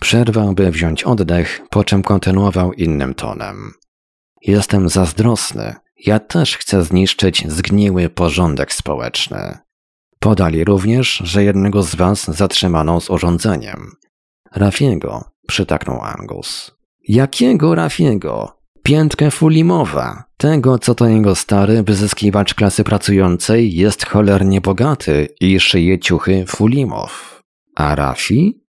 Przerwał, 0.00 0.52
by 0.52 0.70
wziąć 0.70 1.04
oddech, 1.04 1.60
po 1.70 1.84
czym 1.84 2.02
kontynuował 2.02 2.72
innym 2.72 3.14
tonem. 3.14 3.72
Jestem 4.42 4.88
zazdrosny. 4.88 5.74
Ja 6.06 6.18
też 6.18 6.56
chcę 6.56 6.84
zniszczyć 6.84 7.44
zgniły 7.52 8.08
porządek 8.08 8.72
społeczny. 8.72 9.58
Podali 10.18 10.64
również, 10.64 11.20
że 11.24 11.44
jednego 11.44 11.82
z 11.82 11.94
was 11.94 12.24
zatrzymano 12.24 13.00
z 13.00 13.10
urządzeniem. 13.10 13.92
Rafiego, 14.52 15.24
przytaknął 15.46 16.00
Angus. 16.02 16.70
Jakiego 17.08 17.74
Rafiego? 17.74 18.56
Piętkę 18.82 19.30
Fulimowa. 19.30 20.24
Tego, 20.36 20.78
co 20.78 20.94
to 20.94 21.08
jego 21.08 21.34
stary 21.34 21.82
wyzyskiwacz 21.82 22.54
klasy 22.54 22.84
pracującej 22.84 23.74
jest 23.74 24.06
cholernie 24.06 24.60
bogaty 24.60 25.28
i 25.40 25.60
szyje 25.60 25.98
ciuchy 25.98 26.44
Fulimow. 26.46 27.42
A 27.74 27.94
Rafi? 27.94 28.64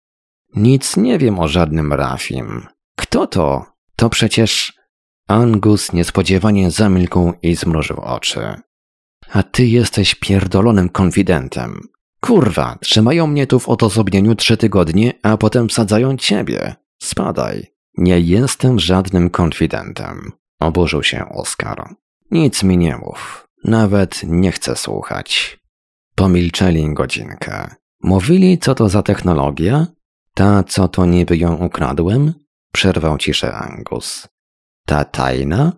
Nic 0.56 0.98
nie 0.98 1.18
wiem 1.18 1.40
o 1.40 1.48
żadnym 1.48 1.94
Rafim. 1.94 2.68
Kto 2.96 3.28
to? 3.28 3.66
To 3.96 4.10
przecież... 4.10 4.75
Angus 5.28 5.94
niespodziewanie 5.94 6.72
zamilkł 6.72 7.34
i 7.42 7.56
zmrużył 7.56 7.98
oczy. 7.98 8.56
A 9.34 9.44
ty 9.44 9.66
jesteś 9.66 10.16
pierdolonym 10.16 10.90
konfidentem. 10.90 11.82
Kurwa, 12.22 12.78
trzymają 12.82 13.28
mnie 13.28 13.48
tu 13.48 13.60
w 13.60 13.70
odosobnieniu 13.70 14.36
trzy 14.36 14.58
tygodnie, 14.58 15.14
a 15.24 15.38
potem 15.38 15.70
wsadzają 15.70 16.18
ciebie. 16.18 16.76
Spadaj. 17.04 17.68
Nie 17.98 18.20
jestem 18.20 18.80
żadnym 18.80 19.30
konfidentem. 19.30 20.32
Oburzył 20.60 21.04
się 21.04 21.30
Oskar. 21.30 21.96
Nic 22.32 22.64
mi 22.64 22.78
nie 22.78 22.98
mów. 22.98 23.48
Nawet 23.64 24.22
nie 24.24 24.52
chcę 24.52 24.76
słuchać. 24.76 25.60
Pomilczeli 26.16 26.94
godzinkę. 26.94 27.76
Mówili, 28.04 28.58
co 28.58 28.76
to 28.76 28.90
za 28.90 29.04
technologia? 29.04 29.88
Ta, 30.34 30.64
co 30.64 30.88
to 30.88 31.06
niby 31.06 31.38
ją 31.38 31.56
ukradłem? 31.56 32.34
Przerwał 32.72 33.18
ciszę 33.18 33.54
Angus. 33.54 34.28
Ta 34.86 35.06
tajna? 35.06 35.72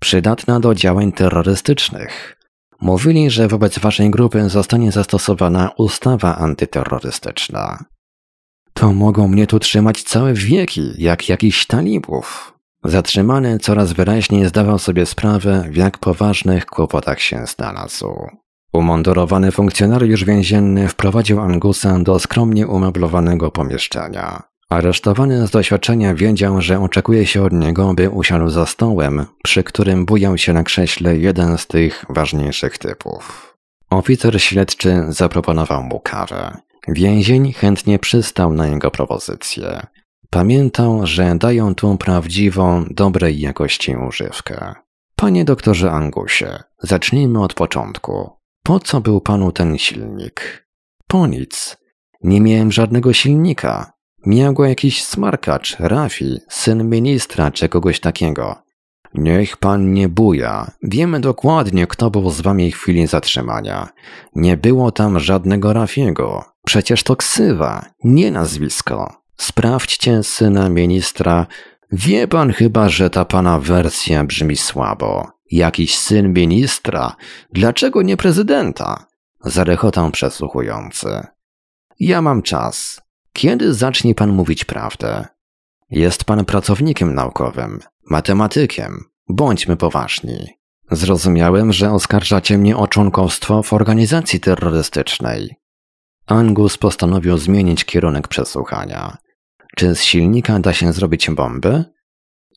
Przydatna 0.00 0.60
do 0.60 0.74
działań 0.74 1.12
terrorystycznych. 1.12 2.36
Mówili, 2.80 3.30
że 3.30 3.48
wobec 3.48 3.78
waszej 3.78 4.10
grupy 4.10 4.48
zostanie 4.50 4.92
zastosowana 4.92 5.70
ustawa 5.76 6.36
antyterrorystyczna. 6.36 7.84
To 8.74 8.92
mogą 8.92 9.28
mnie 9.28 9.46
tu 9.46 9.58
trzymać 9.58 10.02
całe 10.02 10.34
wieki, 10.34 10.92
jak 10.98 11.28
jakiś 11.28 11.66
talibów. 11.66 12.52
Zatrzymany 12.84 13.58
coraz 13.58 13.92
wyraźniej 13.92 14.48
zdawał 14.48 14.78
sobie 14.78 15.06
sprawę, 15.06 15.64
w 15.70 15.76
jak 15.76 15.98
poważnych 15.98 16.66
kłopotach 16.66 17.20
się 17.20 17.46
znalazł. 17.46 18.26
Umundurowany 18.72 19.52
funkcjonariusz 19.52 20.24
więzienny 20.24 20.88
wprowadził 20.88 21.40
Angusa 21.40 21.98
do 21.98 22.18
skromnie 22.18 22.66
umeblowanego 22.66 23.50
pomieszczenia. 23.50 24.51
Aresztowany 24.72 25.46
z 25.46 25.50
doświadczenia 25.50 26.14
wiedział, 26.14 26.60
że 26.60 26.80
oczekuje 26.80 27.26
się 27.26 27.42
od 27.42 27.52
niego, 27.52 27.94
by 27.94 28.10
usiadł 28.10 28.48
za 28.48 28.66
stołem, 28.66 29.26
przy 29.42 29.64
którym 29.64 30.06
bujał 30.06 30.38
się 30.38 30.52
na 30.52 30.62
krześle 30.62 31.16
jeden 31.16 31.58
z 31.58 31.66
tych 31.66 32.04
ważniejszych 32.08 32.78
typów. 32.78 33.54
Oficer 33.90 34.42
śledczy 34.42 35.04
zaproponował 35.08 35.82
mu 35.82 36.00
kawę. 36.00 36.56
Więzień 36.88 37.52
chętnie 37.52 37.98
przystał 37.98 38.52
na 38.52 38.66
jego 38.66 38.90
propozycję. 38.90 39.86
Pamiętał, 40.30 41.06
że 41.06 41.34
dają 41.34 41.74
tu 41.74 41.96
prawdziwą, 41.96 42.84
dobrej 42.90 43.40
jakości 43.40 43.96
używkę. 43.96 44.74
Panie 45.16 45.44
doktorze 45.44 45.90
Angusie, 45.90 46.62
zacznijmy 46.82 47.42
od 47.42 47.54
początku. 47.54 48.30
Po 48.62 48.80
co 48.80 49.00
był 49.00 49.20
panu 49.20 49.52
ten 49.52 49.78
silnik? 49.78 50.66
Po 51.06 51.26
nic. 51.26 51.76
Nie 52.22 52.40
miałem 52.40 52.72
żadnego 52.72 53.12
silnika. 53.12 53.91
Miał 54.26 54.54
go 54.54 54.64
jakiś 54.64 55.04
smarkacz, 55.04 55.76
Rafi, 55.78 56.38
syn 56.48 56.90
ministra 56.90 57.50
czy 57.50 57.68
kogoś 57.68 58.00
takiego. 58.00 58.62
Niech 59.14 59.56
pan 59.56 59.92
nie 59.92 60.08
buja. 60.08 60.70
Wiemy 60.82 61.20
dokładnie, 61.20 61.86
kto 61.86 62.10
był 62.10 62.30
z 62.30 62.40
wami 62.40 62.72
w 62.72 62.76
chwili 62.76 63.06
zatrzymania. 63.06 63.88
Nie 64.34 64.56
było 64.56 64.92
tam 64.92 65.20
żadnego 65.20 65.72
Rafiego. 65.72 66.44
Przecież 66.66 67.02
to 67.02 67.16
ksywa, 67.16 67.84
nie 68.04 68.30
nazwisko. 68.30 69.14
Sprawdźcie 69.36 70.22
syna 70.22 70.68
ministra. 70.68 71.46
Wie 71.92 72.28
pan 72.28 72.52
chyba, 72.52 72.88
że 72.88 73.10
ta 73.10 73.24
pana 73.24 73.58
wersja 73.58 74.24
brzmi 74.24 74.56
słabo. 74.56 75.28
Jakiś 75.50 75.98
syn 75.98 76.32
ministra? 76.32 77.16
Dlaczego 77.52 78.02
nie 78.02 78.16
prezydenta? 78.16 79.06
Zarechotał 79.44 80.10
przesłuchujący. 80.10 81.26
Ja 82.00 82.22
mam 82.22 82.42
czas. 82.42 83.00
Kiedy 83.32 83.74
zacznie 83.74 84.14
pan 84.14 84.32
mówić 84.32 84.64
prawdę? 84.64 85.26
Jest 85.90 86.24
pan 86.24 86.44
pracownikiem 86.44 87.14
naukowym, 87.14 87.80
matematykiem. 88.10 89.04
Bądźmy 89.28 89.76
poważni. 89.76 90.46
Zrozumiałem, 90.90 91.72
że 91.72 91.92
oskarżacie 91.92 92.58
mnie 92.58 92.76
o 92.76 92.88
członkostwo 92.88 93.62
w 93.62 93.72
organizacji 93.72 94.40
terrorystycznej. 94.40 95.56
Angus 96.26 96.78
postanowił 96.78 97.38
zmienić 97.38 97.84
kierunek 97.84 98.28
przesłuchania. 98.28 99.16
Czy 99.76 99.94
z 99.94 100.02
silnika 100.02 100.58
da 100.58 100.72
się 100.72 100.92
zrobić 100.92 101.30
bombę? 101.30 101.84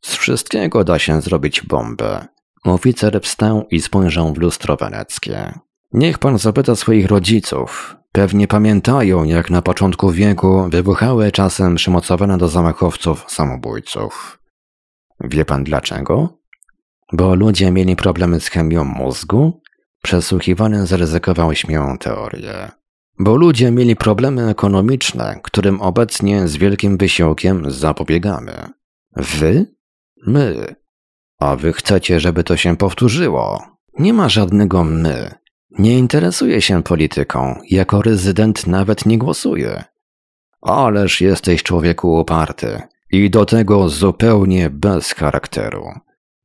Z 0.02 0.16
wszystkiego 0.16 0.84
da 0.84 1.00
się 1.00 1.22
zrobić 1.22 1.62
bombę. 1.62 2.26
Oficer 2.64 3.22
wstał 3.22 3.68
i 3.72 3.82
spojrzał 3.82 4.34
w 4.34 4.38
lustro 4.38 4.76
weneckie. 4.76 5.54
Niech 5.94 6.20
pan 6.20 6.38
zapyta 6.38 6.76
swoich 6.76 7.06
rodziców. 7.08 7.96
Pewnie 8.16 8.48
pamiętają, 8.48 9.24
jak 9.24 9.50
na 9.50 9.62
początku 9.62 10.12
wieku 10.12 10.68
wybuchały 10.70 11.32
czasem 11.32 11.76
przymocowane 11.76 12.38
do 12.38 12.48
zamachowców 12.48 13.26
samobójców. 13.28 14.40
Wie 15.20 15.46
pan 15.46 15.64
dlaczego? 15.64 16.40
Bo 17.14 17.36
ludzie 17.36 17.72
mieli 17.72 17.96
problemy 17.96 18.40
z 18.40 18.48
chemią 18.48 18.84
mózgu? 18.84 19.62
Przesłuchiwany 20.04 20.88
zaryzykował 20.88 21.56
śmiałą 21.56 21.98
teorię. 21.98 22.72
Bo 23.20 23.36
ludzie 23.36 23.72
mieli 23.72 23.96
problemy 23.96 24.50
ekonomiczne, 24.50 25.40
którym 25.44 25.82
obecnie 25.82 26.48
z 26.48 26.58
wielkim 26.58 26.98
wysiłkiem 26.98 27.72
zapobiegamy. 27.72 28.70
Wy? 29.16 29.66
My. 30.28 30.76
A 31.40 31.56
wy 31.56 31.74
chcecie, 31.74 32.20
żeby 32.20 32.44
to 32.44 32.58
się 32.58 32.78
powtórzyło. 32.78 33.64
Nie 34.00 34.14
ma 34.14 34.30
żadnego 34.30 34.84
my. 34.84 35.45
Nie 35.80 35.98
interesuję 35.98 36.62
się 36.62 36.84
polityką. 36.84 37.60
Jako 37.70 38.02
rezydent 38.02 38.68
nawet 38.68 39.06
nie 39.06 39.18
głosuję. 39.18 39.84
Ależ 40.62 41.22
jesteś 41.22 41.64
człowieku 41.64 42.20
uparty. 42.20 42.82
I 43.12 43.30
do 43.30 43.46
tego 43.46 43.90
zupełnie 43.90 44.70
bez 44.70 45.14
charakteru. 45.14 45.86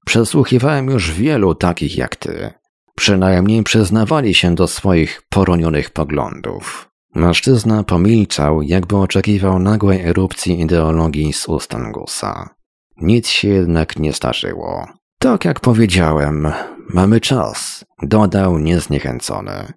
Przesłuchiwałem 0.07 0.87
już 0.87 1.13
wielu 1.13 1.55
takich 1.55 1.97
jak 1.97 2.17
ty. 2.17 2.51
Przynajmniej 2.97 3.63
przyznawali 3.63 4.35
się 4.35 4.55
do 4.55 4.67
swoich 4.67 5.23
poronionych 5.29 5.91
poglądów. 5.91 6.91
Mężczyzna 7.15 7.85
pomilczał, 7.85 8.63
jakby 8.63 8.97
oczekiwał 8.97 9.59
nagłej 9.59 10.01
erupcji 10.01 10.61
ideologii 10.61 11.33
z 11.33 11.49
ust 11.49 11.75
Angusa. 11.75 12.49
Nic 12.97 13.29
się 13.29 13.49
jednak 13.49 13.99
nie 13.99 14.13
zdarzyło. 14.13 15.00
Tak 15.23 15.45
jak 15.45 15.61
powiedziałem, 15.61 16.49
mamy 16.89 17.21
czas, 17.21 17.85
dodał 18.03 18.59
niezniechęcony. 18.59 19.73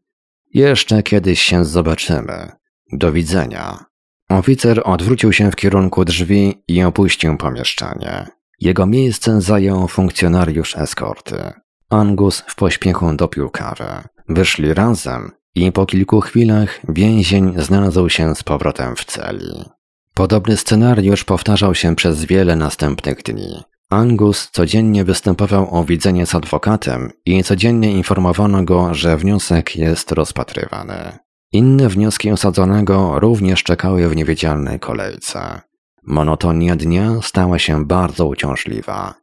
Jeszcze 0.53 1.03
kiedyś 1.03 1.41
się 1.41 1.65
zobaczymy. 1.65 2.51
Do 2.91 3.12
widzenia. 3.12 3.86
Oficer 4.29 4.82
odwrócił 4.86 5.34
się 5.34 5.51
w 5.51 5.56
kierunku 5.56 6.06
drzwi 6.06 6.63
i 6.67 6.84
opuścił 6.84 7.38
pomieszczenie. 7.38 8.27
Jego 8.60 8.86
miejsce 8.86 9.41
zajął 9.41 9.88
funkcjonariusz 9.88 10.77
eskorty. 10.77 11.51
Angus 11.89 12.43
w 12.47 12.56
pośpiechu 12.56 13.13
dopił 13.13 13.49
kawę. 13.49 14.03
Wyszli 14.29 14.73
razem 14.73 15.32
i 15.56 15.71
po 15.71 15.86
kilku 15.86 16.21
chwilach 16.21 16.79
więzień 16.89 17.53
znalazł 17.58 18.10
się 18.10 18.36
z 18.36 18.43
powrotem 18.43 18.95
w 18.95 19.06
celi. 19.06 19.65
Podobny 20.13 20.58
scenariusz 20.58 21.23
powtarzał 21.23 21.75
się 21.75 21.95
przez 21.95 22.25
wiele 22.25 22.56
następnych 22.56 23.23
dni. 23.23 23.63
Angus 23.93 24.49
codziennie 24.51 25.03
występował 25.03 25.75
o 25.75 25.84
widzenie 25.84 26.25
z 26.25 26.36
adwokatem 26.36 27.12
i 27.25 27.43
codziennie 27.43 27.91
informowano 27.91 28.63
go, 28.63 28.93
że 28.93 29.17
wniosek 29.17 29.75
jest 29.75 30.12
rozpatrywany. 30.12 31.17
Inne 31.51 31.89
wnioski 31.89 32.32
osadzonego 32.32 33.19
również 33.19 33.63
czekały 33.63 34.10
w 34.10 34.15
niewidzialnej 34.15 34.79
kolejce. 34.79 35.62
Monotonia 36.03 36.75
dnia 36.75 37.21
stała 37.21 37.60
się 37.60 37.86
bardzo 37.86 38.25
uciążliwa. 38.27 39.13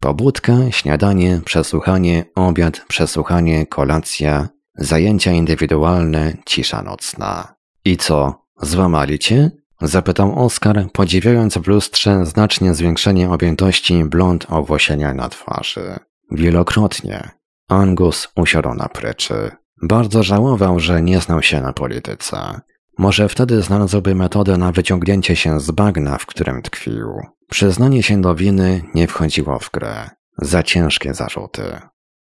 Pobudka, 0.00 0.52
śniadanie, 0.70 1.40
przesłuchanie, 1.44 2.24
obiad, 2.34 2.84
przesłuchanie, 2.88 3.66
kolacja, 3.66 4.48
zajęcia 4.74 5.32
indywidualne, 5.32 6.36
cisza 6.46 6.82
nocna. 6.82 7.54
I 7.84 7.96
co, 7.96 8.44
złamali 8.62 9.18
cię? 9.18 9.50
Zapytał 9.82 10.44
Oskar, 10.44 10.86
podziwiając 10.92 11.58
w 11.58 11.66
lustrze 11.66 12.26
znacznie 12.26 12.74
zwiększenie 12.74 13.30
objętości 13.30 14.04
blond 14.04 14.46
owłosienia 14.48 15.14
na 15.14 15.28
twarzy. 15.28 15.98
Wielokrotnie. 16.30 17.30
Angus 17.68 18.28
usiadł 18.36 18.74
na 18.74 18.88
pryczy. 18.88 19.50
Bardzo 19.82 20.22
żałował, 20.22 20.80
że 20.80 21.02
nie 21.02 21.20
znał 21.20 21.42
się 21.42 21.60
na 21.60 21.72
polityce. 21.72 22.60
Może 22.98 23.28
wtedy 23.28 23.62
znalazłby 23.62 24.14
metodę 24.14 24.56
na 24.56 24.72
wyciągnięcie 24.72 25.36
się 25.36 25.60
z 25.60 25.70
bagna, 25.70 26.18
w 26.18 26.26
którym 26.26 26.62
tkwił. 26.62 27.08
Przyznanie 27.50 28.02
się 28.02 28.20
do 28.20 28.34
winy 28.34 28.82
nie 28.94 29.06
wchodziło 29.06 29.58
w 29.58 29.70
grę. 29.70 30.10
Za 30.38 30.62
ciężkie 30.62 31.14
zarzuty. 31.14 31.62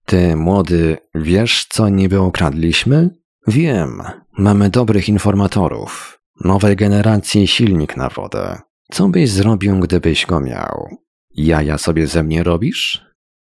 Ty, 0.05 0.35
młody, 0.35 0.97
wiesz, 1.15 1.65
co 1.69 1.89
niby 1.89 2.21
ukradliśmy? 2.21 3.09
Wiem. 3.47 4.01
Mamy 4.37 4.69
dobrych 4.69 5.09
informatorów. 5.09 6.18
Nowej 6.43 6.75
generacji 6.75 7.47
silnik 7.47 7.97
na 7.97 8.09
wodę. 8.09 8.59
Co 8.91 9.09
byś 9.09 9.29
zrobił, 9.29 9.79
gdybyś 9.79 10.25
go 10.25 10.39
miał? 10.39 10.97
Jaja 11.35 11.77
sobie 11.77 12.07
ze 12.07 12.23
mnie 12.23 12.43
robisz? 12.43 13.05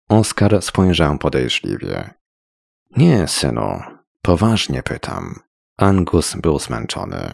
Oskar 0.09 0.61
spojrzał 0.61 1.17
podejrzliwie. 1.17 2.13
Nie, 2.97 3.27
synu. 3.27 3.79
Poważnie 4.21 4.83
pytam. 4.83 5.35
Angus 5.77 6.35
był 6.35 6.59
zmęczony. 6.59 7.33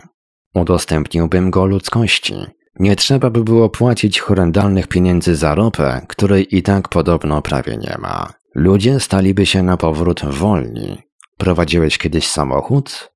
Udostępniłbym 0.56 1.52
go 1.52 1.66
ludzkości. 1.66 2.36
Nie 2.80 2.96
trzeba 2.96 3.30
by 3.30 3.44
było 3.44 3.70
płacić 3.70 4.20
horrendalnych 4.20 4.88
pieniędzy 4.88 5.36
za 5.36 5.56
ropę, 5.56 6.06
której 6.08 6.56
i 6.56 6.64
tak 6.64 6.90
podobno 6.90 7.42
prawie 7.42 7.78
nie 7.78 7.98
ma. 8.00 8.34
Ludzie 8.56 9.00
staliby 9.00 9.46
się 9.46 9.64
na 9.64 9.78
powrót 9.78 10.26
wolni. 10.26 10.98
Prowadziłeś 11.38 11.98
kiedyś 11.98 12.28
samochód? 12.28 13.14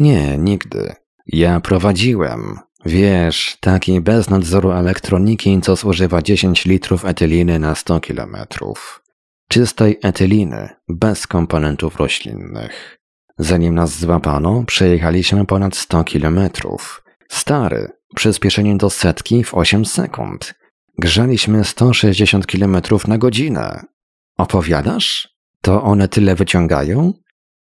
Nie, 0.00 0.38
nigdy. 0.38 0.94
Ja 1.32 1.60
prowadziłem. 1.60 2.58
Wiesz, 2.84 3.56
taki 3.60 4.00
bez 4.00 4.30
nadzoru 4.30 4.70
elektroniki, 4.70 5.60
co 5.60 5.76
zużywa 5.76 6.22
10 6.22 6.64
litrów 6.64 7.04
etyliny 7.04 7.58
na 7.58 7.74
100 7.74 8.00
kilometrów. 8.00 9.02
Czystej 9.48 9.98
etyliny, 10.02 10.68
bez 10.88 11.26
komponentów 11.26 11.96
roślinnych. 11.96 12.98
Zanim 13.38 13.74
nas 13.74 13.98
złapano, 13.98 14.64
przejechaliśmy 14.66 15.46
ponad 15.46 15.76
100 15.76 16.04
kilometrów. 16.04 17.02
Stary, 17.28 17.88
przyspieszenie 18.14 18.76
do 18.76 18.90
setki 18.90 19.44
w 19.44 19.54
8 19.54 19.84
sekund. 19.84 20.54
Grzaliśmy 20.98 21.64
160 21.64 22.46
kilometrów 22.46 23.08
na 23.08 23.18
godzinę. 23.18 23.84
Opowiadasz? 24.38 25.28
To 25.62 25.82
one 25.82 26.08
tyle 26.08 26.34
wyciągają? 26.34 27.12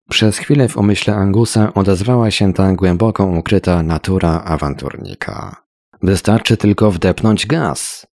Przez 0.09 0.37
chwilę 0.37 0.69
w 0.69 0.77
umyśle 0.77 1.15
Angusa 1.15 1.73
odezwała 1.73 2.31
się 2.31 2.53
ta 2.53 2.73
głęboko 2.73 3.25
ukryta 3.25 3.83
natura 3.83 4.43
awanturnika. 4.43 5.63
Wystarczy 6.01 6.57
tylko 6.57 6.91
wdepnąć 6.91 7.47
gaz. 7.47 8.07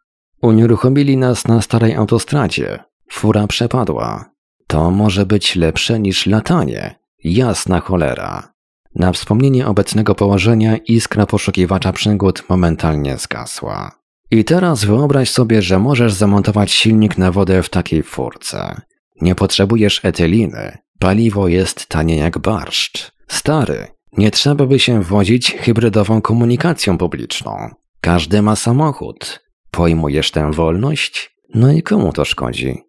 Unieruchomili 0.43 1.17
nas 1.17 1.49
na 1.49 1.63
starej 1.63 1.95
autostradzie. 1.95 2.79
Fura 3.11 3.47
przepadła. 3.47 4.31
To 4.67 4.91
może 4.91 5.27
być 5.27 5.57
lepsze 5.57 6.01
niż 6.01 6.27
latanie. 6.27 6.99
Jasna 7.25 7.81
cholera. 7.81 8.53
Na 8.95 9.13
wspomnienie 9.13 9.67
obecnego 9.67 10.15
położenia 10.15 10.77
iskra 10.77 11.27
poszukiwacza 11.27 11.93
przygód 11.93 12.45
momentalnie 12.49 13.19
zgasła. 13.19 13.99
I 14.31 14.45
teraz 14.45 14.85
wyobraź 14.85 15.31
sobie, 15.31 15.63
że 15.63 15.79
możesz 15.79 16.13
zamontować 16.13 16.73
silnik 16.73 17.19
na 17.19 17.33
wodę 17.33 17.63
w 17.63 17.71
takiej 17.71 18.03
furce. 18.03 18.81
Nie 19.21 19.35
potrzebujesz 19.35 20.05
etyliny. 20.05 20.79
Paliwo 20.99 21.49
jest 21.49 21.87
tanie 21.87 22.17
jak 22.17 22.39
barszcz. 22.39 23.13
Stary, 23.29 23.87
nie 24.13 24.31
trzeba 24.31 24.67
by 24.67 24.79
się 24.79 25.03
wodzić 25.03 25.53
hybrydową 25.53 26.23
komunikacją 26.23 26.99
publiczną. 26.99 27.75
Każdy 28.01 28.43
ma 28.43 28.57
samochód. 28.57 29.41
Pojmujesz 29.71 30.31
tę 30.31 30.53
wolność? 30.53 31.37
No 31.55 31.73
i 31.73 31.83
komu 31.83 32.13
to 32.13 32.25
szkodzi? 32.25 32.83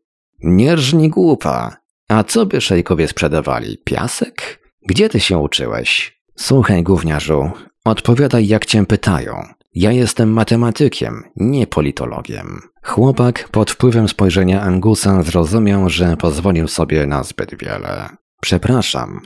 Nie 0.44 0.76
rżnij 0.76 1.10
głupa. 1.10 1.78
A 2.08 2.24
co 2.24 2.46
by 2.46 2.62
szejkowie 2.62 3.08
sprzedawali? 3.08 3.78
Piasek? 3.78 4.60
Gdzie 4.88 5.10
ty 5.10 5.20
się 5.20 5.38
uczyłeś? 5.38 6.20
Słuchaj, 6.36 6.84
gówniarzu, 6.84 7.52
odpowiadaj 7.86 8.48
jak 8.48 8.66
cię 8.66 8.86
pytają. 8.86 9.44
Ja 9.80 9.92
jestem 9.92 10.30
matematykiem, 10.30 11.24
nie 11.36 11.68
politologiem. 11.68 12.62
Chłopak 12.84 13.50
pod 13.50 13.72
wpływem 13.72 14.08
spojrzenia 14.08 14.62
Angusa 14.62 15.24
zrozumiał, 15.24 15.90
że 15.90 16.18
pozwolił 16.18 16.68
sobie 16.68 17.06
na 17.06 17.24
zbyt 17.24 17.58
wiele. 17.58 18.10
Przepraszam. 18.42 19.22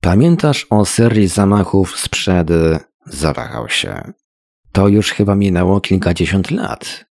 Pamiętasz 0.00 0.66
o 0.70 0.84
serii 0.84 1.28
zamachów 1.28 1.98
sprzed... 1.98 2.48
Zawahał 3.06 3.68
się. 3.68 4.12
To 4.72 4.88
już 4.88 5.12
chyba 5.12 5.34
minęło 5.34 5.80
kilkadziesiąt 5.80 6.50
lat. 6.50 7.04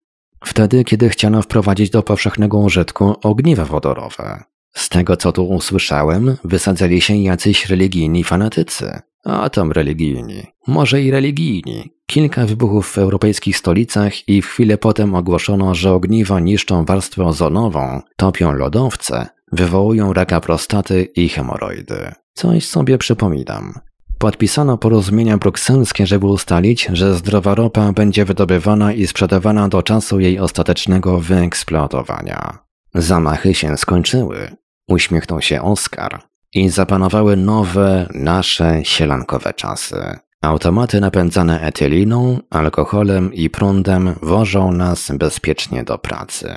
Wtedy, 0.46 0.84
kiedy 0.84 1.10
chciano 1.10 1.42
wprowadzić 1.42 1.90
do 1.90 2.04
powszechnego 2.04 2.58
użytku 2.58 3.16
ogniwa 3.24 3.66
wodorowe. 3.66 4.44
Z 4.74 4.90
tego, 4.90 5.18
co 5.18 5.32
tu 5.32 5.50
usłyszałem, 5.50 6.38
wysadzali 6.44 7.02
się 7.02 7.16
jacyś 7.16 7.70
religijni 7.70 8.24
fanatycy. 8.24 9.02
A 9.24 9.50
tam 9.50 9.72
religijni. 9.72 10.44
Może 10.68 11.02
i 11.02 11.12
religijni. 11.12 11.94
Kilka 12.06 12.46
wybuchów 12.46 12.88
w 12.88 12.98
europejskich 12.98 13.58
stolicach 13.58 14.30
i 14.30 14.42
w 14.42 14.48
chwilę 14.48 14.78
potem 14.78 15.16
ogłoszono, 15.16 15.76
że 15.76 15.92
ogniwa 15.92 16.40
niszczą 16.40 16.86
warstwę 16.86 17.26
ozonową, 17.26 18.02
topią 18.18 18.52
lodowce, 18.52 19.28
wywołują 19.52 20.14
raka 20.14 20.42
prostaty 20.42 21.04
i 21.04 21.30
hemoroidy. 21.30 22.12
Coś 22.34 22.68
sobie 22.68 22.98
przypominam. 22.98 23.74
Podpisano 24.18 24.78
porozumienia 24.78 25.38
brukselskie, 25.38 26.08
żeby 26.08 26.26
ustalić, 26.26 26.90
że 26.94 27.16
zdrowa 27.16 27.56
ropa 27.56 27.92
będzie 27.92 28.26
wydobywana 28.26 28.94
i 28.94 29.08
sprzedawana 29.08 29.70
do 29.70 29.84
czasu 29.84 30.20
jej 30.20 30.40
ostatecznego 30.40 31.20
wyeksploatowania. 31.20 32.58
Zamachy 32.96 33.54
się 33.54 33.78
skończyły. 33.78 34.56
Uśmiechnął 34.88 35.42
się 35.42 35.62
Oskar. 35.62 36.33
I 36.54 36.70
zapanowały 36.70 37.38
nowe, 37.38 38.08
nasze 38.14 38.80
sielankowe 38.84 39.54
czasy. 39.54 40.20
Automaty 40.42 41.02
napędzane 41.02 41.62
etyliną, 41.62 42.40
alkoholem 42.50 43.34
i 43.34 43.50
prądem 43.50 44.16
wożą 44.22 44.72
nas 44.72 45.12
bezpiecznie 45.12 45.84
do 45.84 45.98
pracy. 45.98 46.54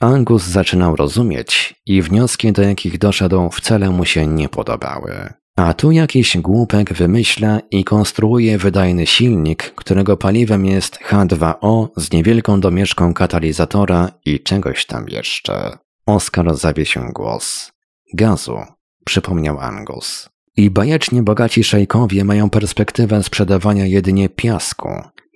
Angus 0.00 0.42
zaczynał 0.42 0.96
rozumieć 0.96 1.74
i 1.86 2.02
wnioski, 2.02 2.52
do 2.52 2.62
jakich 2.62 2.98
doszedł, 2.98 3.50
wcale 3.50 3.90
mu 3.90 4.04
się 4.04 4.26
nie 4.26 4.48
podobały. 4.48 5.32
A 5.56 5.74
tu 5.74 5.92
jakiś 5.92 6.36
głupek 6.36 6.92
wymyśla 6.92 7.60
i 7.70 7.84
konstruuje 7.84 8.58
wydajny 8.58 9.06
silnik, 9.06 9.74
którego 9.74 10.16
paliwem 10.16 10.66
jest 10.66 10.98
H2O 11.10 11.88
z 11.96 12.12
niewielką 12.12 12.60
domieszką 12.60 13.14
katalizatora 13.14 14.10
i 14.24 14.40
czegoś 14.40 14.86
tam 14.86 15.08
jeszcze. 15.08 15.78
Oskar 16.06 16.56
zawiesił 16.56 17.02
głos. 17.12 17.72
Gazu, 18.14 18.58
przypomniał 19.06 19.60
Angus. 19.60 20.28
I 20.56 20.70
bajecznie 20.70 21.22
bogaci 21.22 21.64
szejkowie 21.64 22.24
mają 22.24 22.50
perspektywę 22.50 23.22
sprzedawania 23.22 23.86
jedynie 23.86 24.28
piasku. 24.28 24.88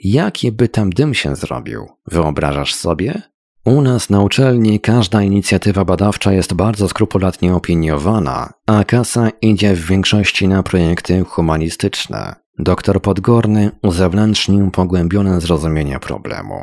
Jaki 0.05 0.53
by 0.53 0.69
tam 0.69 0.91
dym 0.91 1.15
się 1.15 1.37
zrobił? 1.37 1.89
Wyobrażasz 2.07 2.75
sobie? 2.75 3.23
U 3.65 3.83
nas 3.83 4.11
na 4.11 4.21
uczelni 4.21 4.81
każda 4.81 5.23
inicjatywa 5.23 5.85
badawcza 5.85 6.33
jest 6.33 6.55
bardzo 6.55 6.89
skrupulatnie 6.89 7.55
opiniowana, 7.55 8.53
a 8.67 8.85
kasa 8.85 9.31
idzie 9.43 9.75
w 9.75 9.87
większości 9.87 10.49
na 10.49 10.63
projekty 10.63 11.25
humanistyczne. 11.25 12.35
Doktor 12.59 13.03
Podgorny 13.03 13.71
uzewnętrznił 13.83 14.71
pogłębione 14.71 15.41
zrozumienie 15.41 15.99
problemu. 15.99 16.61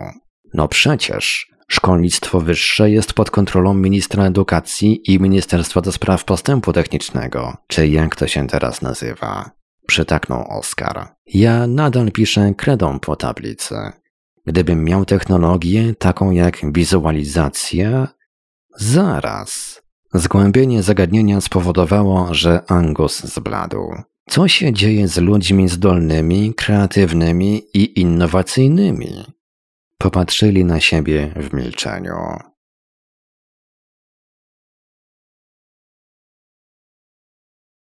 No 0.54 0.67
przecież, 0.67 1.52
szkolnictwo 1.67 2.41
wyższe 2.41 2.91
jest 2.91 3.13
pod 3.13 3.32
kontrolą 3.32 3.73
ministra 3.73 4.23
edukacji 4.23 5.13
i 5.13 5.19
Ministerstwa 5.19 5.82
do 5.82 5.91
Spraw 5.91 6.25
Postępu 6.25 6.73
Technicznego, 6.73 7.58
czy 7.67 7.88
jak 7.88 8.15
to 8.15 8.27
się 8.27 8.47
teraz 8.47 8.82
nazywa. 8.82 9.51
Przytaknął 9.88 10.45
Oskar. 10.60 11.08
Ja 11.25 11.67
nadal 11.67 12.12
piszę 12.12 12.53
kredą 12.58 12.99
po 12.99 13.15
tablicy. 13.15 13.75
Gdybym 14.45 14.84
miał 14.84 15.06
technologię 15.06 15.95
taką 15.99 16.32
jak 16.32 16.73
wizualizacja, 16.73 18.08
zaraz. 18.77 19.82
Zgłębienie 20.13 20.84
zagadnienia 20.84 21.41
spowodowało, 21.41 22.34
że 22.34 22.62
Angus 22.67 23.23
zbladł. 23.23 23.95
Co 24.30 24.47
się 24.47 24.73
dzieje 24.73 25.08
z 25.08 25.17
ludźmi 25.17 25.69
zdolnymi, 25.69 26.53
kreatywnymi 26.53 27.63
i 27.73 28.01
innowacyjnymi? 28.01 29.37
Popatrzyli 29.97 30.65
na 30.65 30.79
siebie 30.79 31.33
w 31.36 31.53
milczeniu. 31.53 32.15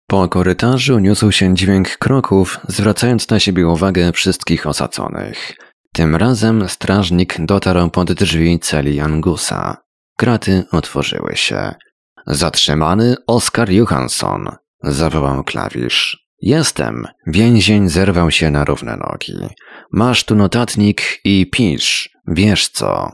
Po 0.06 0.28
korytarzu 0.28 0.98
niósł 0.98 1.32
się 1.32 1.54
dźwięk 1.54 1.96
kroków, 1.96 2.60
zwracając 2.68 3.30
na 3.30 3.40
siebie 3.40 3.68
uwagę 3.68 4.12
wszystkich 4.12 4.66
osadzonych. 4.66 5.56
Tym 5.92 6.16
razem 6.16 6.68
strażnik 6.68 7.36
dotarł 7.38 7.90
pod 7.90 8.12
drzwi 8.12 8.58
celi 8.58 9.00
Angusa. 9.00 9.76
Kraty 10.16 10.64
otworzyły 10.72 11.36
się. 11.36 11.74
Zatrzymany 12.26 13.16
Oskar 13.26 13.70
Johansson, 13.70 14.48
zawołał 14.82 15.44
klawisz. 15.44 16.23
Jestem. 16.46 17.06
Więzień 17.26 17.88
zerwał 17.88 18.30
się 18.30 18.50
na 18.50 18.64
równe 18.64 18.96
nogi. 18.96 19.48
Masz 19.92 20.24
tu 20.24 20.34
notatnik 20.34 21.20
i 21.24 21.50
pisz. 21.50 22.10
Wiesz 22.26 22.68
co? 22.68 23.10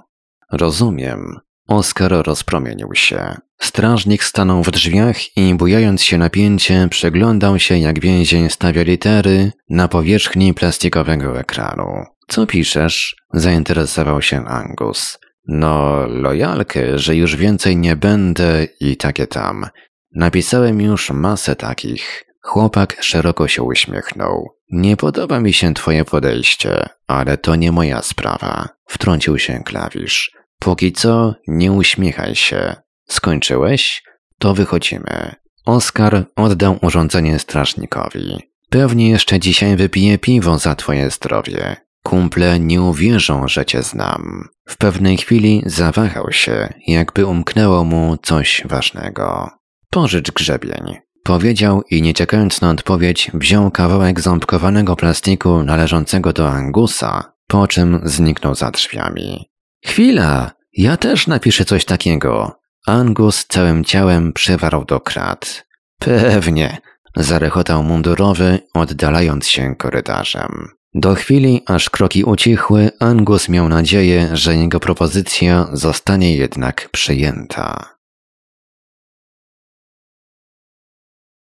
Rozumiem. 0.52 1.36
Oskar 1.68 2.12
rozpromienił 2.26 2.94
się. 2.94 3.34
Strażnik 3.60 4.24
stanął 4.24 4.62
w 4.62 4.70
drzwiach 4.70 5.36
i 5.36 5.54
bujając 5.54 6.02
się 6.02 6.18
napięcie, 6.18 6.88
przeglądał 6.90 7.58
się 7.58 7.78
jak 7.78 8.00
więzień 8.00 8.50
stawia 8.50 8.82
litery 8.82 9.52
na 9.68 9.88
powierzchni 9.88 10.54
plastikowego 10.54 11.40
ekranu. 11.40 12.04
Co 12.28 12.46
piszesz? 12.46 13.16
Zainteresował 13.34 14.22
się 14.22 14.44
Angus. 14.46 15.18
No, 15.46 16.06
lojalkę, 16.06 16.98
że 16.98 17.16
już 17.16 17.36
więcej 17.36 17.76
nie 17.76 17.96
będę 17.96 18.66
i 18.80 18.96
takie 18.96 19.26
tam. 19.26 19.66
Napisałem 20.14 20.80
już 20.80 21.10
masę 21.10 21.56
takich. 21.56 22.29
Chłopak 22.42 22.96
szeroko 23.00 23.48
się 23.48 23.62
uśmiechnął. 23.62 24.48
Nie 24.72 24.96
podoba 24.96 25.40
mi 25.40 25.52
się 25.52 25.74
twoje 25.74 26.04
podejście, 26.04 26.88
ale 27.06 27.38
to 27.38 27.56
nie 27.56 27.72
moja 27.72 28.02
sprawa. 28.02 28.68
Wtrącił 28.88 29.38
się 29.38 29.62
klawisz. 29.64 30.32
Póki 30.58 30.92
co, 30.92 31.34
nie 31.48 31.72
uśmiechaj 31.72 32.34
się. 32.34 32.76
Skończyłeś? 33.08 34.02
To 34.38 34.54
wychodzimy. 34.54 35.34
Oskar 35.66 36.24
oddał 36.36 36.78
urządzenie 36.82 37.38
strażnikowi. 37.38 38.38
Pewnie 38.70 39.10
jeszcze 39.10 39.40
dzisiaj 39.40 39.76
wypije 39.76 40.18
piwo 40.18 40.58
za 40.58 40.74
twoje 40.74 41.10
zdrowie. 41.10 41.76
Kumple 42.02 42.60
nie 42.60 42.82
uwierzą, 42.82 43.48
że 43.48 43.66
cię 43.66 43.82
znam. 43.82 44.48
W 44.68 44.76
pewnej 44.76 45.16
chwili 45.16 45.62
zawahał 45.66 46.32
się, 46.32 46.74
jakby 46.86 47.26
umknęło 47.26 47.84
mu 47.84 48.16
coś 48.22 48.62
ważnego. 48.64 49.50
Pożycz 49.90 50.30
grzebień. 50.30 50.96
Powiedział 51.24 51.82
i 51.90 52.02
nie 52.02 52.14
czekając 52.14 52.60
na 52.60 52.70
odpowiedź, 52.70 53.30
wziął 53.34 53.70
kawałek 53.70 54.20
ząbkowanego 54.20 54.96
plastiku 54.96 55.62
należącego 55.62 56.32
do 56.32 56.50
Angusa, 56.50 57.32
po 57.46 57.68
czym 57.68 58.00
zniknął 58.04 58.54
za 58.54 58.70
drzwiami. 58.70 59.50
Chwila! 59.84 60.50
Ja 60.72 60.96
też 60.96 61.26
napiszę 61.26 61.64
coś 61.64 61.84
takiego. 61.84 62.60
Angus 62.86 63.46
całym 63.46 63.84
ciałem 63.84 64.32
przywarł 64.32 64.84
do 64.84 65.00
krat. 65.00 65.66
Pewnie, 65.98 66.78
zarechotał 67.16 67.82
mundurowy, 67.82 68.58
oddalając 68.74 69.48
się 69.48 69.76
korytarzem. 69.76 70.68
Do 70.94 71.14
chwili, 71.14 71.62
aż 71.66 71.90
kroki 71.90 72.24
ucichły, 72.24 72.90
Angus 73.00 73.48
miał 73.48 73.68
nadzieję, 73.68 74.28
że 74.32 74.56
jego 74.56 74.80
propozycja 74.80 75.68
zostanie 75.72 76.36
jednak 76.36 76.88
przyjęta. 76.92 77.99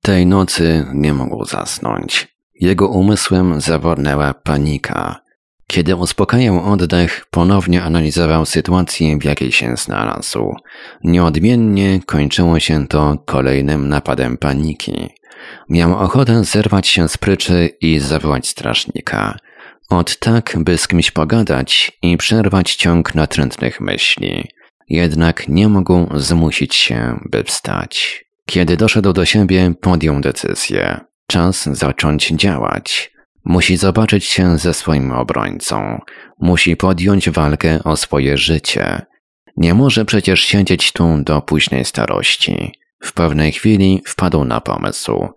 Tej 0.09 0.25
nocy 0.25 0.85
nie 0.93 1.13
mógł 1.13 1.45
zasnąć. 1.45 2.27
Jego 2.59 2.87
umysłem 2.87 3.61
zawornęła 3.61 4.33
panika. 4.33 5.21
Kiedy 5.67 5.95
uspokajał 5.95 6.71
oddech, 6.73 7.25
ponownie 7.31 7.83
analizował 7.83 8.45
sytuację, 8.45 9.17
w 9.17 9.23
jakiej 9.23 9.51
się 9.51 9.75
znalazł. 9.77 10.55
Nieodmiennie 11.03 11.99
kończyło 12.05 12.59
się 12.59 12.87
to 12.87 13.17
kolejnym 13.25 13.89
napadem 13.89 14.37
paniki. 14.37 15.09
Miał 15.69 15.97
ochotę 15.99 16.43
zerwać 16.43 16.87
się 16.87 17.09
z 17.09 17.17
pryczy 17.17 17.69
i 17.81 17.99
zawołać 17.99 18.47
strażnika. 18.47 19.37
Od 19.89 20.19
tak, 20.19 20.57
by 20.59 20.77
z 20.77 20.87
kimś 20.87 21.11
pogadać 21.11 21.91
i 22.01 22.17
przerwać 22.17 22.75
ciąg 22.75 23.15
natrętnych 23.15 23.81
myśli. 23.81 24.47
Jednak 24.87 25.47
nie 25.47 25.67
mógł 25.67 26.19
zmusić 26.19 26.75
się, 26.75 27.19
by 27.31 27.43
wstać. 27.43 28.28
Kiedy 28.49 28.77
doszedł 28.77 29.13
do 29.13 29.25
siebie, 29.25 29.73
podjął 29.81 30.21
decyzję. 30.21 30.99
Czas 31.27 31.63
zacząć 31.63 32.27
działać. 32.27 33.11
Musi 33.45 33.77
zobaczyć 33.77 34.25
się 34.25 34.57
ze 34.57 34.73
swoim 34.73 35.11
obrońcą. 35.11 35.99
Musi 36.39 36.77
podjąć 36.77 37.29
walkę 37.29 37.83
o 37.83 37.97
swoje 37.97 38.37
życie. 38.37 39.01
Nie 39.57 39.73
może 39.73 40.05
przecież 40.05 40.41
siedzieć 40.41 40.91
tu 40.91 41.17
do 41.23 41.41
późnej 41.41 41.85
starości. 41.85 42.71
W 43.03 43.13
pewnej 43.13 43.51
chwili 43.51 44.01
wpadł 44.05 44.45
na 44.45 44.61
pomysł. 44.61 45.27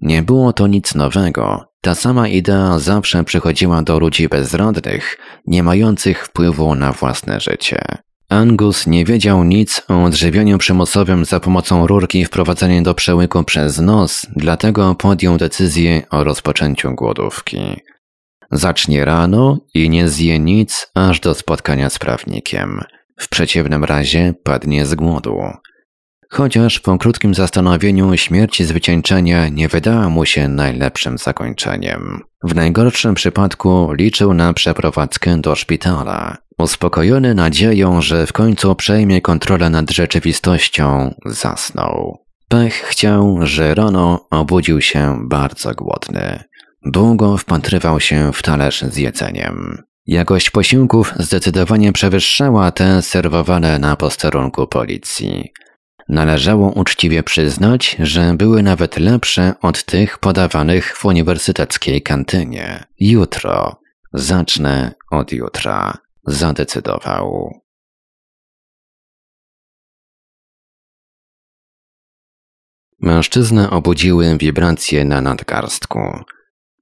Nie 0.00 0.22
było 0.22 0.52
to 0.52 0.66
nic 0.66 0.94
nowego. 0.94 1.64
Ta 1.80 1.94
sama 1.94 2.28
idea 2.28 2.78
zawsze 2.78 3.24
przychodziła 3.24 3.82
do 3.82 3.98
ludzi 3.98 4.28
bezrodnych, 4.28 5.18
nie 5.46 5.62
mających 5.62 6.26
wpływu 6.26 6.74
na 6.74 6.92
własne 6.92 7.40
życie. 7.40 7.84
Angus 8.32 8.86
nie 8.86 9.04
wiedział 9.04 9.44
nic 9.44 9.82
o 9.88 10.04
odżywianiu 10.04 10.58
przymusowym 10.58 11.24
za 11.24 11.40
pomocą 11.40 11.86
rurki 11.86 12.24
wprowadzenia 12.24 12.82
do 12.82 12.94
przełyku 12.94 13.44
przez 13.44 13.78
nos, 13.78 14.26
dlatego 14.36 14.94
podjął 14.94 15.38
decyzję 15.38 16.02
o 16.10 16.24
rozpoczęciu 16.24 16.94
głodówki. 16.94 17.58
Zacznie 18.50 19.04
rano 19.04 19.58
i 19.74 19.90
nie 19.90 20.08
zje 20.08 20.38
nic 20.38 20.86
aż 20.94 21.20
do 21.20 21.34
spotkania 21.34 21.90
z 21.90 21.98
prawnikiem. 21.98 22.80
W 23.18 23.28
przeciwnym 23.28 23.84
razie 23.84 24.34
padnie 24.44 24.86
z 24.86 24.94
głodu. 24.94 25.38
Chociaż 26.34 26.80
po 26.80 26.98
krótkim 26.98 27.34
zastanowieniu 27.34 28.16
śmierć 28.16 28.62
z 28.62 28.72
wycieńczenia 28.72 29.48
nie 29.48 29.68
wydała 29.68 30.08
mu 30.08 30.24
się 30.24 30.48
najlepszym 30.48 31.18
zakończeniem. 31.18 32.20
W 32.42 32.54
najgorszym 32.54 33.14
przypadku 33.14 33.92
liczył 33.92 34.34
na 34.34 34.52
przeprowadzkę 34.52 35.40
do 35.40 35.54
szpitala. 35.54 36.36
Uspokojony 36.58 37.34
nadzieją, 37.34 38.02
że 38.02 38.26
w 38.26 38.32
końcu 38.32 38.74
przejmie 38.74 39.20
kontrolę 39.20 39.70
nad 39.70 39.90
rzeczywistością, 39.90 41.14
zasnął. 41.26 42.18
Pech 42.48 42.74
chciał, 42.74 43.38
że 43.42 43.74
rano 43.74 44.26
obudził 44.30 44.80
się 44.80 45.18
bardzo 45.28 45.74
głodny. 45.74 46.44
Długo 46.84 47.38
wpatrywał 47.38 48.00
się 48.00 48.32
w 48.32 48.42
talerz 48.42 48.82
z 48.82 48.96
jedzeniem. 48.96 49.82
Jakość 50.06 50.50
posiłków 50.50 51.14
zdecydowanie 51.18 51.92
przewyższała 51.92 52.70
te 52.70 53.02
serwowane 53.02 53.78
na 53.78 53.96
posterunku 53.96 54.66
policji. 54.66 55.52
Należało 56.08 56.72
uczciwie 56.72 57.22
przyznać, 57.22 57.96
że 57.98 58.34
były 58.34 58.62
nawet 58.62 58.98
lepsze 58.98 59.54
od 59.62 59.84
tych 59.84 60.18
podawanych 60.18 60.96
w 60.96 61.04
uniwersyteckiej 61.04 62.02
kantynie. 62.02 62.84
Jutro. 63.00 63.80
Zacznę 64.12 64.94
od 65.10 65.32
jutra. 65.32 65.98
Zadecydował. 66.26 67.50
Mężczyznę 73.00 73.70
obudziły 73.70 74.38
wibracje 74.38 75.04
na 75.04 75.20
nadgarstku. 75.20 76.00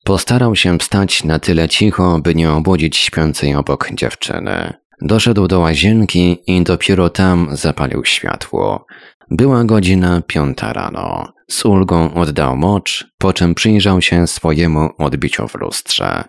Postarał 0.04 0.56
się 0.56 0.78
wstać 0.78 1.24
na 1.24 1.38
tyle 1.38 1.68
cicho, 1.68 2.18
by 2.22 2.34
nie 2.34 2.52
obudzić 2.52 2.96
śpiącej 2.96 3.54
obok 3.54 3.90
dziewczyny. 3.92 4.79
Doszedł 5.02 5.48
do 5.48 5.60
łazienki 5.60 6.42
i 6.46 6.62
dopiero 6.62 7.10
tam 7.10 7.48
zapalił 7.52 8.04
światło. 8.04 8.86
Była 9.30 9.64
godzina 9.64 10.22
piąta 10.26 10.72
rano. 10.72 11.32
Z 11.50 11.64
ulgą 11.64 12.14
oddał 12.14 12.56
mocz, 12.56 13.06
po 13.18 13.32
czym 13.32 13.54
przyjrzał 13.54 14.02
się 14.02 14.26
swojemu 14.26 14.90
odbiciu 14.98 15.48
w 15.48 15.54
lustrze. 15.54 16.24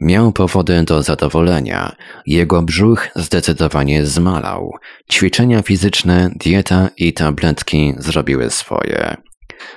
Miał 0.00 0.32
powody 0.32 0.82
do 0.82 1.02
zadowolenia. 1.02 1.96
Jego 2.26 2.62
brzuch 2.62 3.08
zdecydowanie 3.16 4.06
zmalał. 4.06 4.72
Ćwiczenia 5.12 5.62
fizyczne, 5.62 6.30
dieta 6.36 6.88
i 6.96 7.12
tabletki 7.12 7.94
zrobiły 7.98 8.50
swoje. 8.50 9.16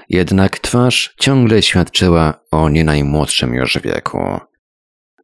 Jednak 0.09 0.59
twarz 0.59 1.13
ciągle 1.19 1.61
świadczyła 1.61 2.33
o 2.51 2.69
nie 2.69 2.83
najmłodszym 2.83 3.53
już 3.53 3.79
wieku. 3.83 4.39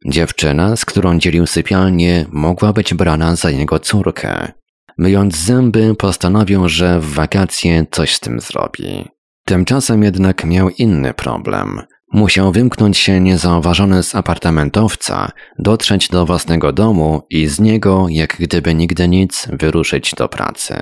Dziewczyna, 0.08 0.76
z 0.76 0.84
którą 0.84 1.18
dzielił 1.18 1.46
sypialnię, 1.46 2.26
mogła 2.32 2.72
być 2.72 2.94
brana 2.94 3.36
za 3.36 3.50
jego 3.50 3.78
córkę. 3.78 4.52
Myjąc 4.98 5.36
zęby, 5.36 5.94
postanowił, 5.94 6.68
że 6.68 7.00
w 7.00 7.14
wakacje 7.14 7.86
coś 7.90 8.14
z 8.14 8.20
tym 8.20 8.40
zrobi. 8.40 9.08
Tymczasem 9.44 10.02
jednak 10.02 10.44
miał 10.44 10.70
inny 10.70 11.14
problem. 11.14 11.80
Musiał 12.12 12.52
wymknąć 12.52 12.98
się 12.98 13.20
niezauważony 13.20 14.02
z 14.02 14.14
apartamentowca, 14.14 15.30
dotrzeć 15.58 16.08
do 16.08 16.26
własnego 16.26 16.72
domu 16.72 17.22
i 17.30 17.46
z 17.46 17.60
niego, 17.60 18.06
jak 18.10 18.36
gdyby 18.38 18.74
nigdy 18.74 19.08
nic, 19.08 19.48
wyruszyć 19.52 20.14
do 20.14 20.28
pracy. 20.28 20.74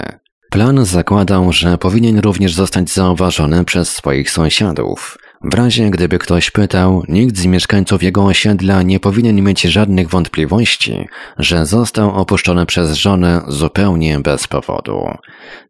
Plan 0.50 0.84
zakładał, 0.84 1.52
że 1.52 1.78
powinien 1.78 2.18
również 2.18 2.54
zostać 2.54 2.90
zauważony 2.90 3.64
przez 3.64 3.88
swoich 3.88 4.30
sąsiadów. 4.30 5.18
W 5.45 5.55
razie 5.55 5.90
gdyby 5.90 6.18
ktoś 6.18 6.51
pytał, 6.51 7.03
nikt 7.09 7.36
z 7.36 7.47
mieszkańców 7.47 8.03
jego 8.03 8.24
osiedla 8.24 8.82
nie 8.82 9.01
powinien 9.01 9.42
mieć 9.42 9.62
żadnych 9.62 10.09
wątpliwości, 10.09 11.09
że 11.38 11.66
został 11.66 12.11
opuszczony 12.11 12.66
przez 12.66 12.95
żonę 12.95 13.42
zupełnie 13.49 14.20
bez 14.20 14.49
powodu. 14.49 15.09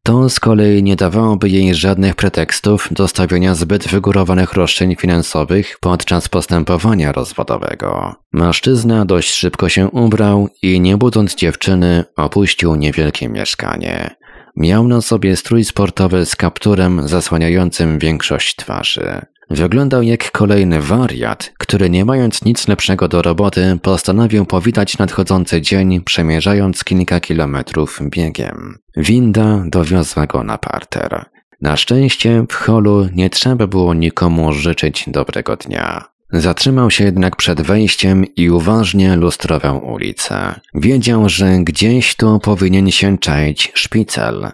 To 0.02 0.28
z 0.28 0.40
kolei 0.40 0.82
nie 0.82 0.96
dawałoby 0.96 1.48
jej 1.48 1.74
żadnych 1.74 2.14
pretekstów 2.14 2.88
do 2.90 3.08
stawiania 3.08 3.54
zbyt 3.54 3.88
wygórowanych 3.88 4.52
roszczeń 4.52 4.96
finansowych 4.96 5.76
podczas 5.80 6.28
postępowania 6.28 7.12
rozwodowego. 7.12 8.14
Mężczyzna 8.32 9.04
dość 9.04 9.30
szybko 9.30 9.68
się 9.68 9.88
ubrał 9.88 10.48
i 10.62 10.80
nie 10.80 10.96
budząc 10.96 11.34
dziewczyny 11.34 12.04
opuścił 12.16 12.74
niewielkie 12.74 13.28
mieszkanie. 13.28 14.14
Miał 14.56 14.88
na 14.88 15.00
sobie 15.00 15.36
strój 15.36 15.64
sportowy 15.64 16.26
z 16.26 16.36
kapturem 16.36 17.08
zasłaniającym 17.08 17.98
większość 17.98 18.56
twarzy. 18.56 19.26
Wyglądał 19.50 20.02
jak 20.02 20.30
kolejny 20.30 20.80
wariat, 20.80 21.52
który 21.58 21.90
nie 21.90 22.04
mając 22.04 22.44
nic 22.44 22.68
lepszego 22.68 23.08
do 23.08 23.22
roboty, 23.22 23.78
postanowił 23.82 24.46
powitać 24.46 24.98
nadchodzący 24.98 25.62
dzień, 25.62 26.00
przemierzając 26.00 26.84
kilka 26.84 27.20
kilometrów 27.20 28.00
biegiem. 28.02 28.78
Winda 28.96 29.64
dowiozła 29.66 30.26
go 30.26 30.44
na 30.44 30.58
parter. 30.58 31.24
Na 31.60 31.76
szczęście 31.76 32.44
w 32.48 32.54
holu 32.54 33.08
nie 33.12 33.30
trzeba 33.30 33.66
było 33.66 33.94
nikomu 33.94 34.52
życzyć 34.52 35.04
dobrego 35.06 35.56
dnia. 35.56 36.04
Zatrzymał 36.32 36.90
się 36.90 37.04
jednak 37.04 37.36
przed 37.36 37.60
wejściem 37.60 38.24
i 38.36 38.50
uważnie 38.50 39.16
lustrował 39.16 39.92
ulicę. 39.92 40.60
Wiedział, 40.74 41.28
że 41.28 41.58
gdzieś 41.58 42.16
tu 42.16 42.40
powinien 42.40 42.90
się 42.90 43.18
czaić 43.18 43.72
szpicel. 43.74 44.50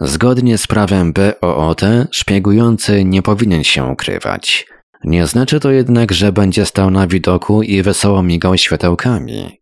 Zgodnie 0.00 0.58
z 0.58 0.66
prawem 0.66 1.12
BOOT 1.12 1.80
szpiegujący 2.10 3.04
nie 3.04 3.22
powinien 3.22 3.64
się 3.64 3.84
ukrywać. 3.84 4.66
Nie 5.04 5.26
znaczy 5.26 5.60
to 5.60 5.70
jednak, 5.70 6.12
że 6.12 6.32
będzie 6.32 6.66
stał 6.66 6.90
na 6.90 7.06
widoku 7.06 7.62
i 7.62 7.82
wesoło 7.82 8.22
migał 8.22 8.58
światełkami. 8.58 9.60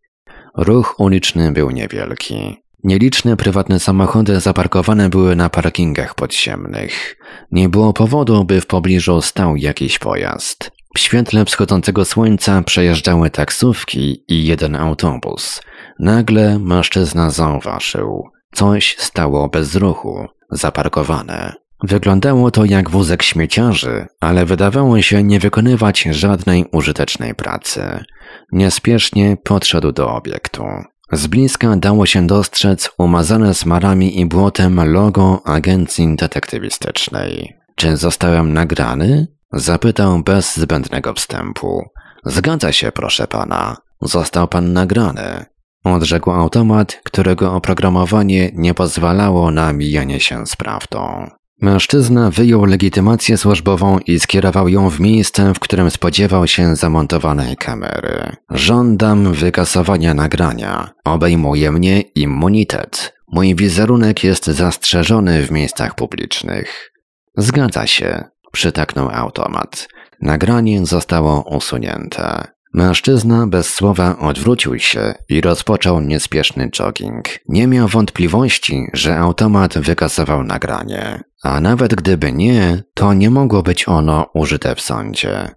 Ruch 0.57 0.95
uliczny 0.99 1.53
był 1.53 1.71
niewielki. 1.71 2.57
Nieliczne 2.85 3.37
prywatne 3.37 3.81
samochody 3.81 4.41
zaparkowane 4.41 5.09
były 5.09 5.37
na 5.37 5.51
parkingach 5.51 6.15
podziemnych. 6.15 7.17
Nie 7.51 7.69
było 7.69 7.93
powodu, 7.93 8.45
by 8.45 8.61
w 8.61 8.67
pobliżu 8.67 9.21
stał 9.23 9.57
jakiś 9.57 9.99
pojazd. 9.99 10.71
W 10.97 10.99
świetle 10.99 11.45
wschodzącego 11.45 12.05
słońca 12.05 12.63
przejeżdżały 12.63 13.31
taksówki 13.31 14.25
i 14.29 14.47
jeden 14.47 14.77
autobus. 14.77 15.61
Nagle 15.99 16.59
mężczyzna 16.59 17.31
zauważył. 17.31 18.34
Coś 18.55 18.97
stało 18.99 19.49
bez 19.49 19.75
ruchu, 19.75 20.27
zaparkowane. 20.51 21.53
Wyglądało 21.83 22.51
to 22.51 22.65
jak 22.65 22.91
wózek 22.91 23.23
śmieciarzy, 23.23 24.07
ale 24.21 24.47
wydawało 24.47 25.03
się 25.03 25.23
nie 25.23 25.41
wykonywać 25.41 26.03
żadnej 26.03 26.65
użytecznej 26.73 27.35
pracy. 27.35 28.05
Niespiesznie 28.53 29.37
podszedł 29.45 29.93
do 29.93 30.15
obiektu. 30.15 30.65
Z 31.13 31.27
bliska 31.27 31.77
dało 31.77 32.07
się 32.07 32.27
dostrzec 32.27 32.91
umazane 32.99 33.55
smarami 33.55 34.21
i 34.21 34.27
błotem 34.27 34.93
logo 34.93 35.43
agencji 35.45 36.17
detektywistycznej. 36.17 37.57
Czy 37.77 37.97
zostałem 37.97 38.53
nagrany? 38.53 39.27
Zapytał 39.53 40.23
bez 40.23 40.57
zbędnego 40.57 41.15
wstępu. 41.15 41.83
Zgadza 42.25 42.73
się, 42.73 42.93
proszę 42.93 43.27
pana. 43.27 43.77
Został 44.03 44.49
pan 44.49 44.73
nagrany. 44.73 45.45
Odrzekł 45.85 46.31
automat, 46.31 47.01
którego 47.05 47.55
oprogramowanie 47.55 48.51
nie 48.55 48.75
pozwalało 48.75 49.51
na 49.51 49.73
mijanie 49.73 50.21
się 50.21 50.47
z 50.47 50.57
prawdą. 50.57 51.31
Mężczyzna 51.61 52.31
wyjął 52.31 52.65
legitymację 52.65 53.37
służbową 53.37 53.99
i 53.99 54.21
skierował 54.21 54.69
ją 54.69 54.91
w 54.91 55.01
miejsce, 55.01 55.55
w 55.55 55.59
którym 55.59 55.91
spodziewał 55.91 56.47
się 56.47 56.77
zamontowanej 56.77 57.57
kamery. 57.57 58.37
Żądam 58.51 59.33
wykasowania 59.33 60.15
nagrania. 60.15 60.91
Obejmuje 61.05 61.73
mnie 61.73 62.01
immunitet. 62.01 63.15
Mój 63.33 63.55
wizerunek 63.55 64.25
jest 64.25 64.47
zastrzeżony 64.47 65.47
w 65.47 65.51
miejscach 65.51 65.95
publicznych. 65.95 66.93
Zgadza 67.37 67.87
się, 67.87 68.25
przytaknął 68.53 69.11
automat. 69.11 69.89
Nagranie 70.21 70.87
zostało 70.87 71.57
usunięte. 71.57 72.54
Mężczyzna 72.75 73.47
bez 73.47 73.75
słowa 73.75 74.19
odwrócił 74.19 74.79
się 74.79 75.15
i 75.29 75.41
rozpoczął 75.41 76.01
niespieszny 76.01 76.71
jogging. 76.71 77.29
Nie 77.49 77.67
miał 77.67 77.89
wątpliwości, 77.89 78.87
że 78.93 79.19
automat 79.19 79.79
wykasował 79.79 80.45
nagranie. 80.45 81.21
A 81.43 81.61
nawet 81.61 81.95
gdyby 81.95 82.33
nie, 82.33 82.83
to 82.95 83.15
nie 83.15 83.31
mogło 83.31 83.63
być 83.63 83.89
ono 83.89 84.27
użyte 84.35 84.75
w 84.75 84.81
sądzie. 84.81 85.49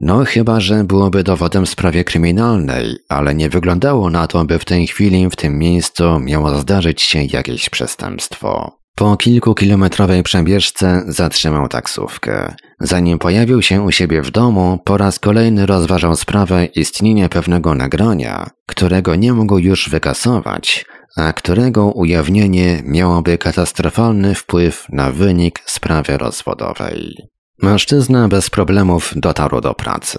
No 0.00 0.24
chyba, 0.24 0.60
że 0.60 0.84
byłoby 0.84 1.22
dowodem 1.22 1.66
w 1.66 1.70
sprawie 1.70 2.04
kryminalnej, 2.04 2.96
ale 3.08 3.34
nie 3.34 3.50
wyglądało 3.50 4.10
na 4.10 4.26
to, 4.26 4.44
by 4.44 4.58
w 4.58 4.64
tej 4.64 4.86
chwili 4.86 5.30
w 5.30 5.36
tym 5.36 5.58
miejscu 5.58 6.20
miało 6.20 6.58
zdarzyć 6.58 7.02
się 7.02 7.22
jakieś 7.22 7.70
przestępstwo. 7.70 8.78
Po 8.94 9.16
kilkukilometrowej 9.16 10.22
przebieżce 10.22 11.02
zatrzymał 11.06 11.68
taksówkę. 11.68 12.54
Zanim 12.80 13.18
pojawił 13.18 13.62
się 13.62 13.82
u 13.82 13.92
siebie 13.92 14.22
w 14.22 14.30
domu, 14.30 14.78
po 14.84 14.96
raz 14.96 15.18
kolejny 15.18 15.66
rozważał 15.66 16.16
sprawę 16.16 16.64
istnienia 16.64 17.28
pewnego 17.28 17.74
nagrania, 17.74 18.50
którego 18.66 19.14
nie 19.14 19.32
mógł 19.32 19.58
już 19.58 19.90
wykasować, 19.90 20.84
a 21.16 21.32
którego 21.32 21.86
ujawnienie 21.86 22.82
miałoby 22.84 23.38
katastrofalny 23.38 24.34
wpływ 24.34 24.86
na 24.88 25.10
wynik 25.10 25.60
sprawy 25.66 26.18
rozwodowej. 26.18 27.16
Mężczyzna 27.62 28.28
bez 28.28 28.50
problemów 28.50 29.12
dotarł 29.16 29.60
do 29.60 29.74
pracy. 29.74 30.18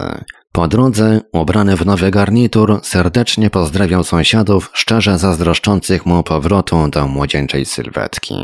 Po 0.52 0.68
drodze, 0.68 1.20
ubrany 1.32 1.76
w 1.76 1.86
nowy 1.86 2.10
garnitur, 2.10 2.80
serdecznie 2.82 3.50
pozdrawiał 3.50 4.04
sąsiadów, 4.04 4.70
szczerze 4.72 5.18
zazdroszczących 5.18 6.06
mu 6.06 6.22
powrotu 6.22 6.88
do 6.88 7.08
młodzieńczej 7.08 7.64
sylwetki. 7.64 8.34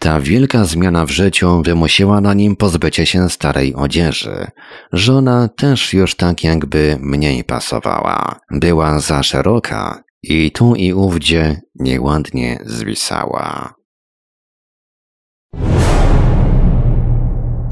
Ta 0.00 0.20
wielka 0.20 0.64
zmiana 0.64 1.06
w 1.06 1.10
życiu 1.10 1.62
wymusiła 1.62 2.20
na 2.20 2.34
nim 2.34 2.56
pozbycie 2.56 3.06
się 3.06 3.30
starej 3.30 3.74
odzieży. 3.74 4.46
Żona 4.92 5.48
też 5.48 5.92
już 5.92 6.14
tak 6.14 6.44
jakby 6.44 6.98
mniej 7.00 7.44
pasowała. 7.44 8.40
Była 8.50 9.00
za 9.00 9.22
szeroka 9.22 10.02
i 10.22 10.50
tu 10.52 10.74
i 10.74 10.92
ówdzie 10.92 11.60
nieładnie 11.74 12.58
zwisała. 12.66 13.74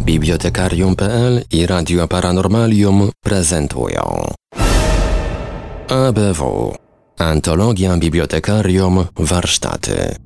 Bibliotekarium.pl 0.05 1.45
i 1.53 1.67
Radio 1.67 2.09
Paranormalium 2.09 3.11
prezentują 3.21 4.31
ABW 5.89 6.75
Antologia 7.19 7.97
Bibliotekarium 7.97 9.05
Warsztaty 9.17 10.26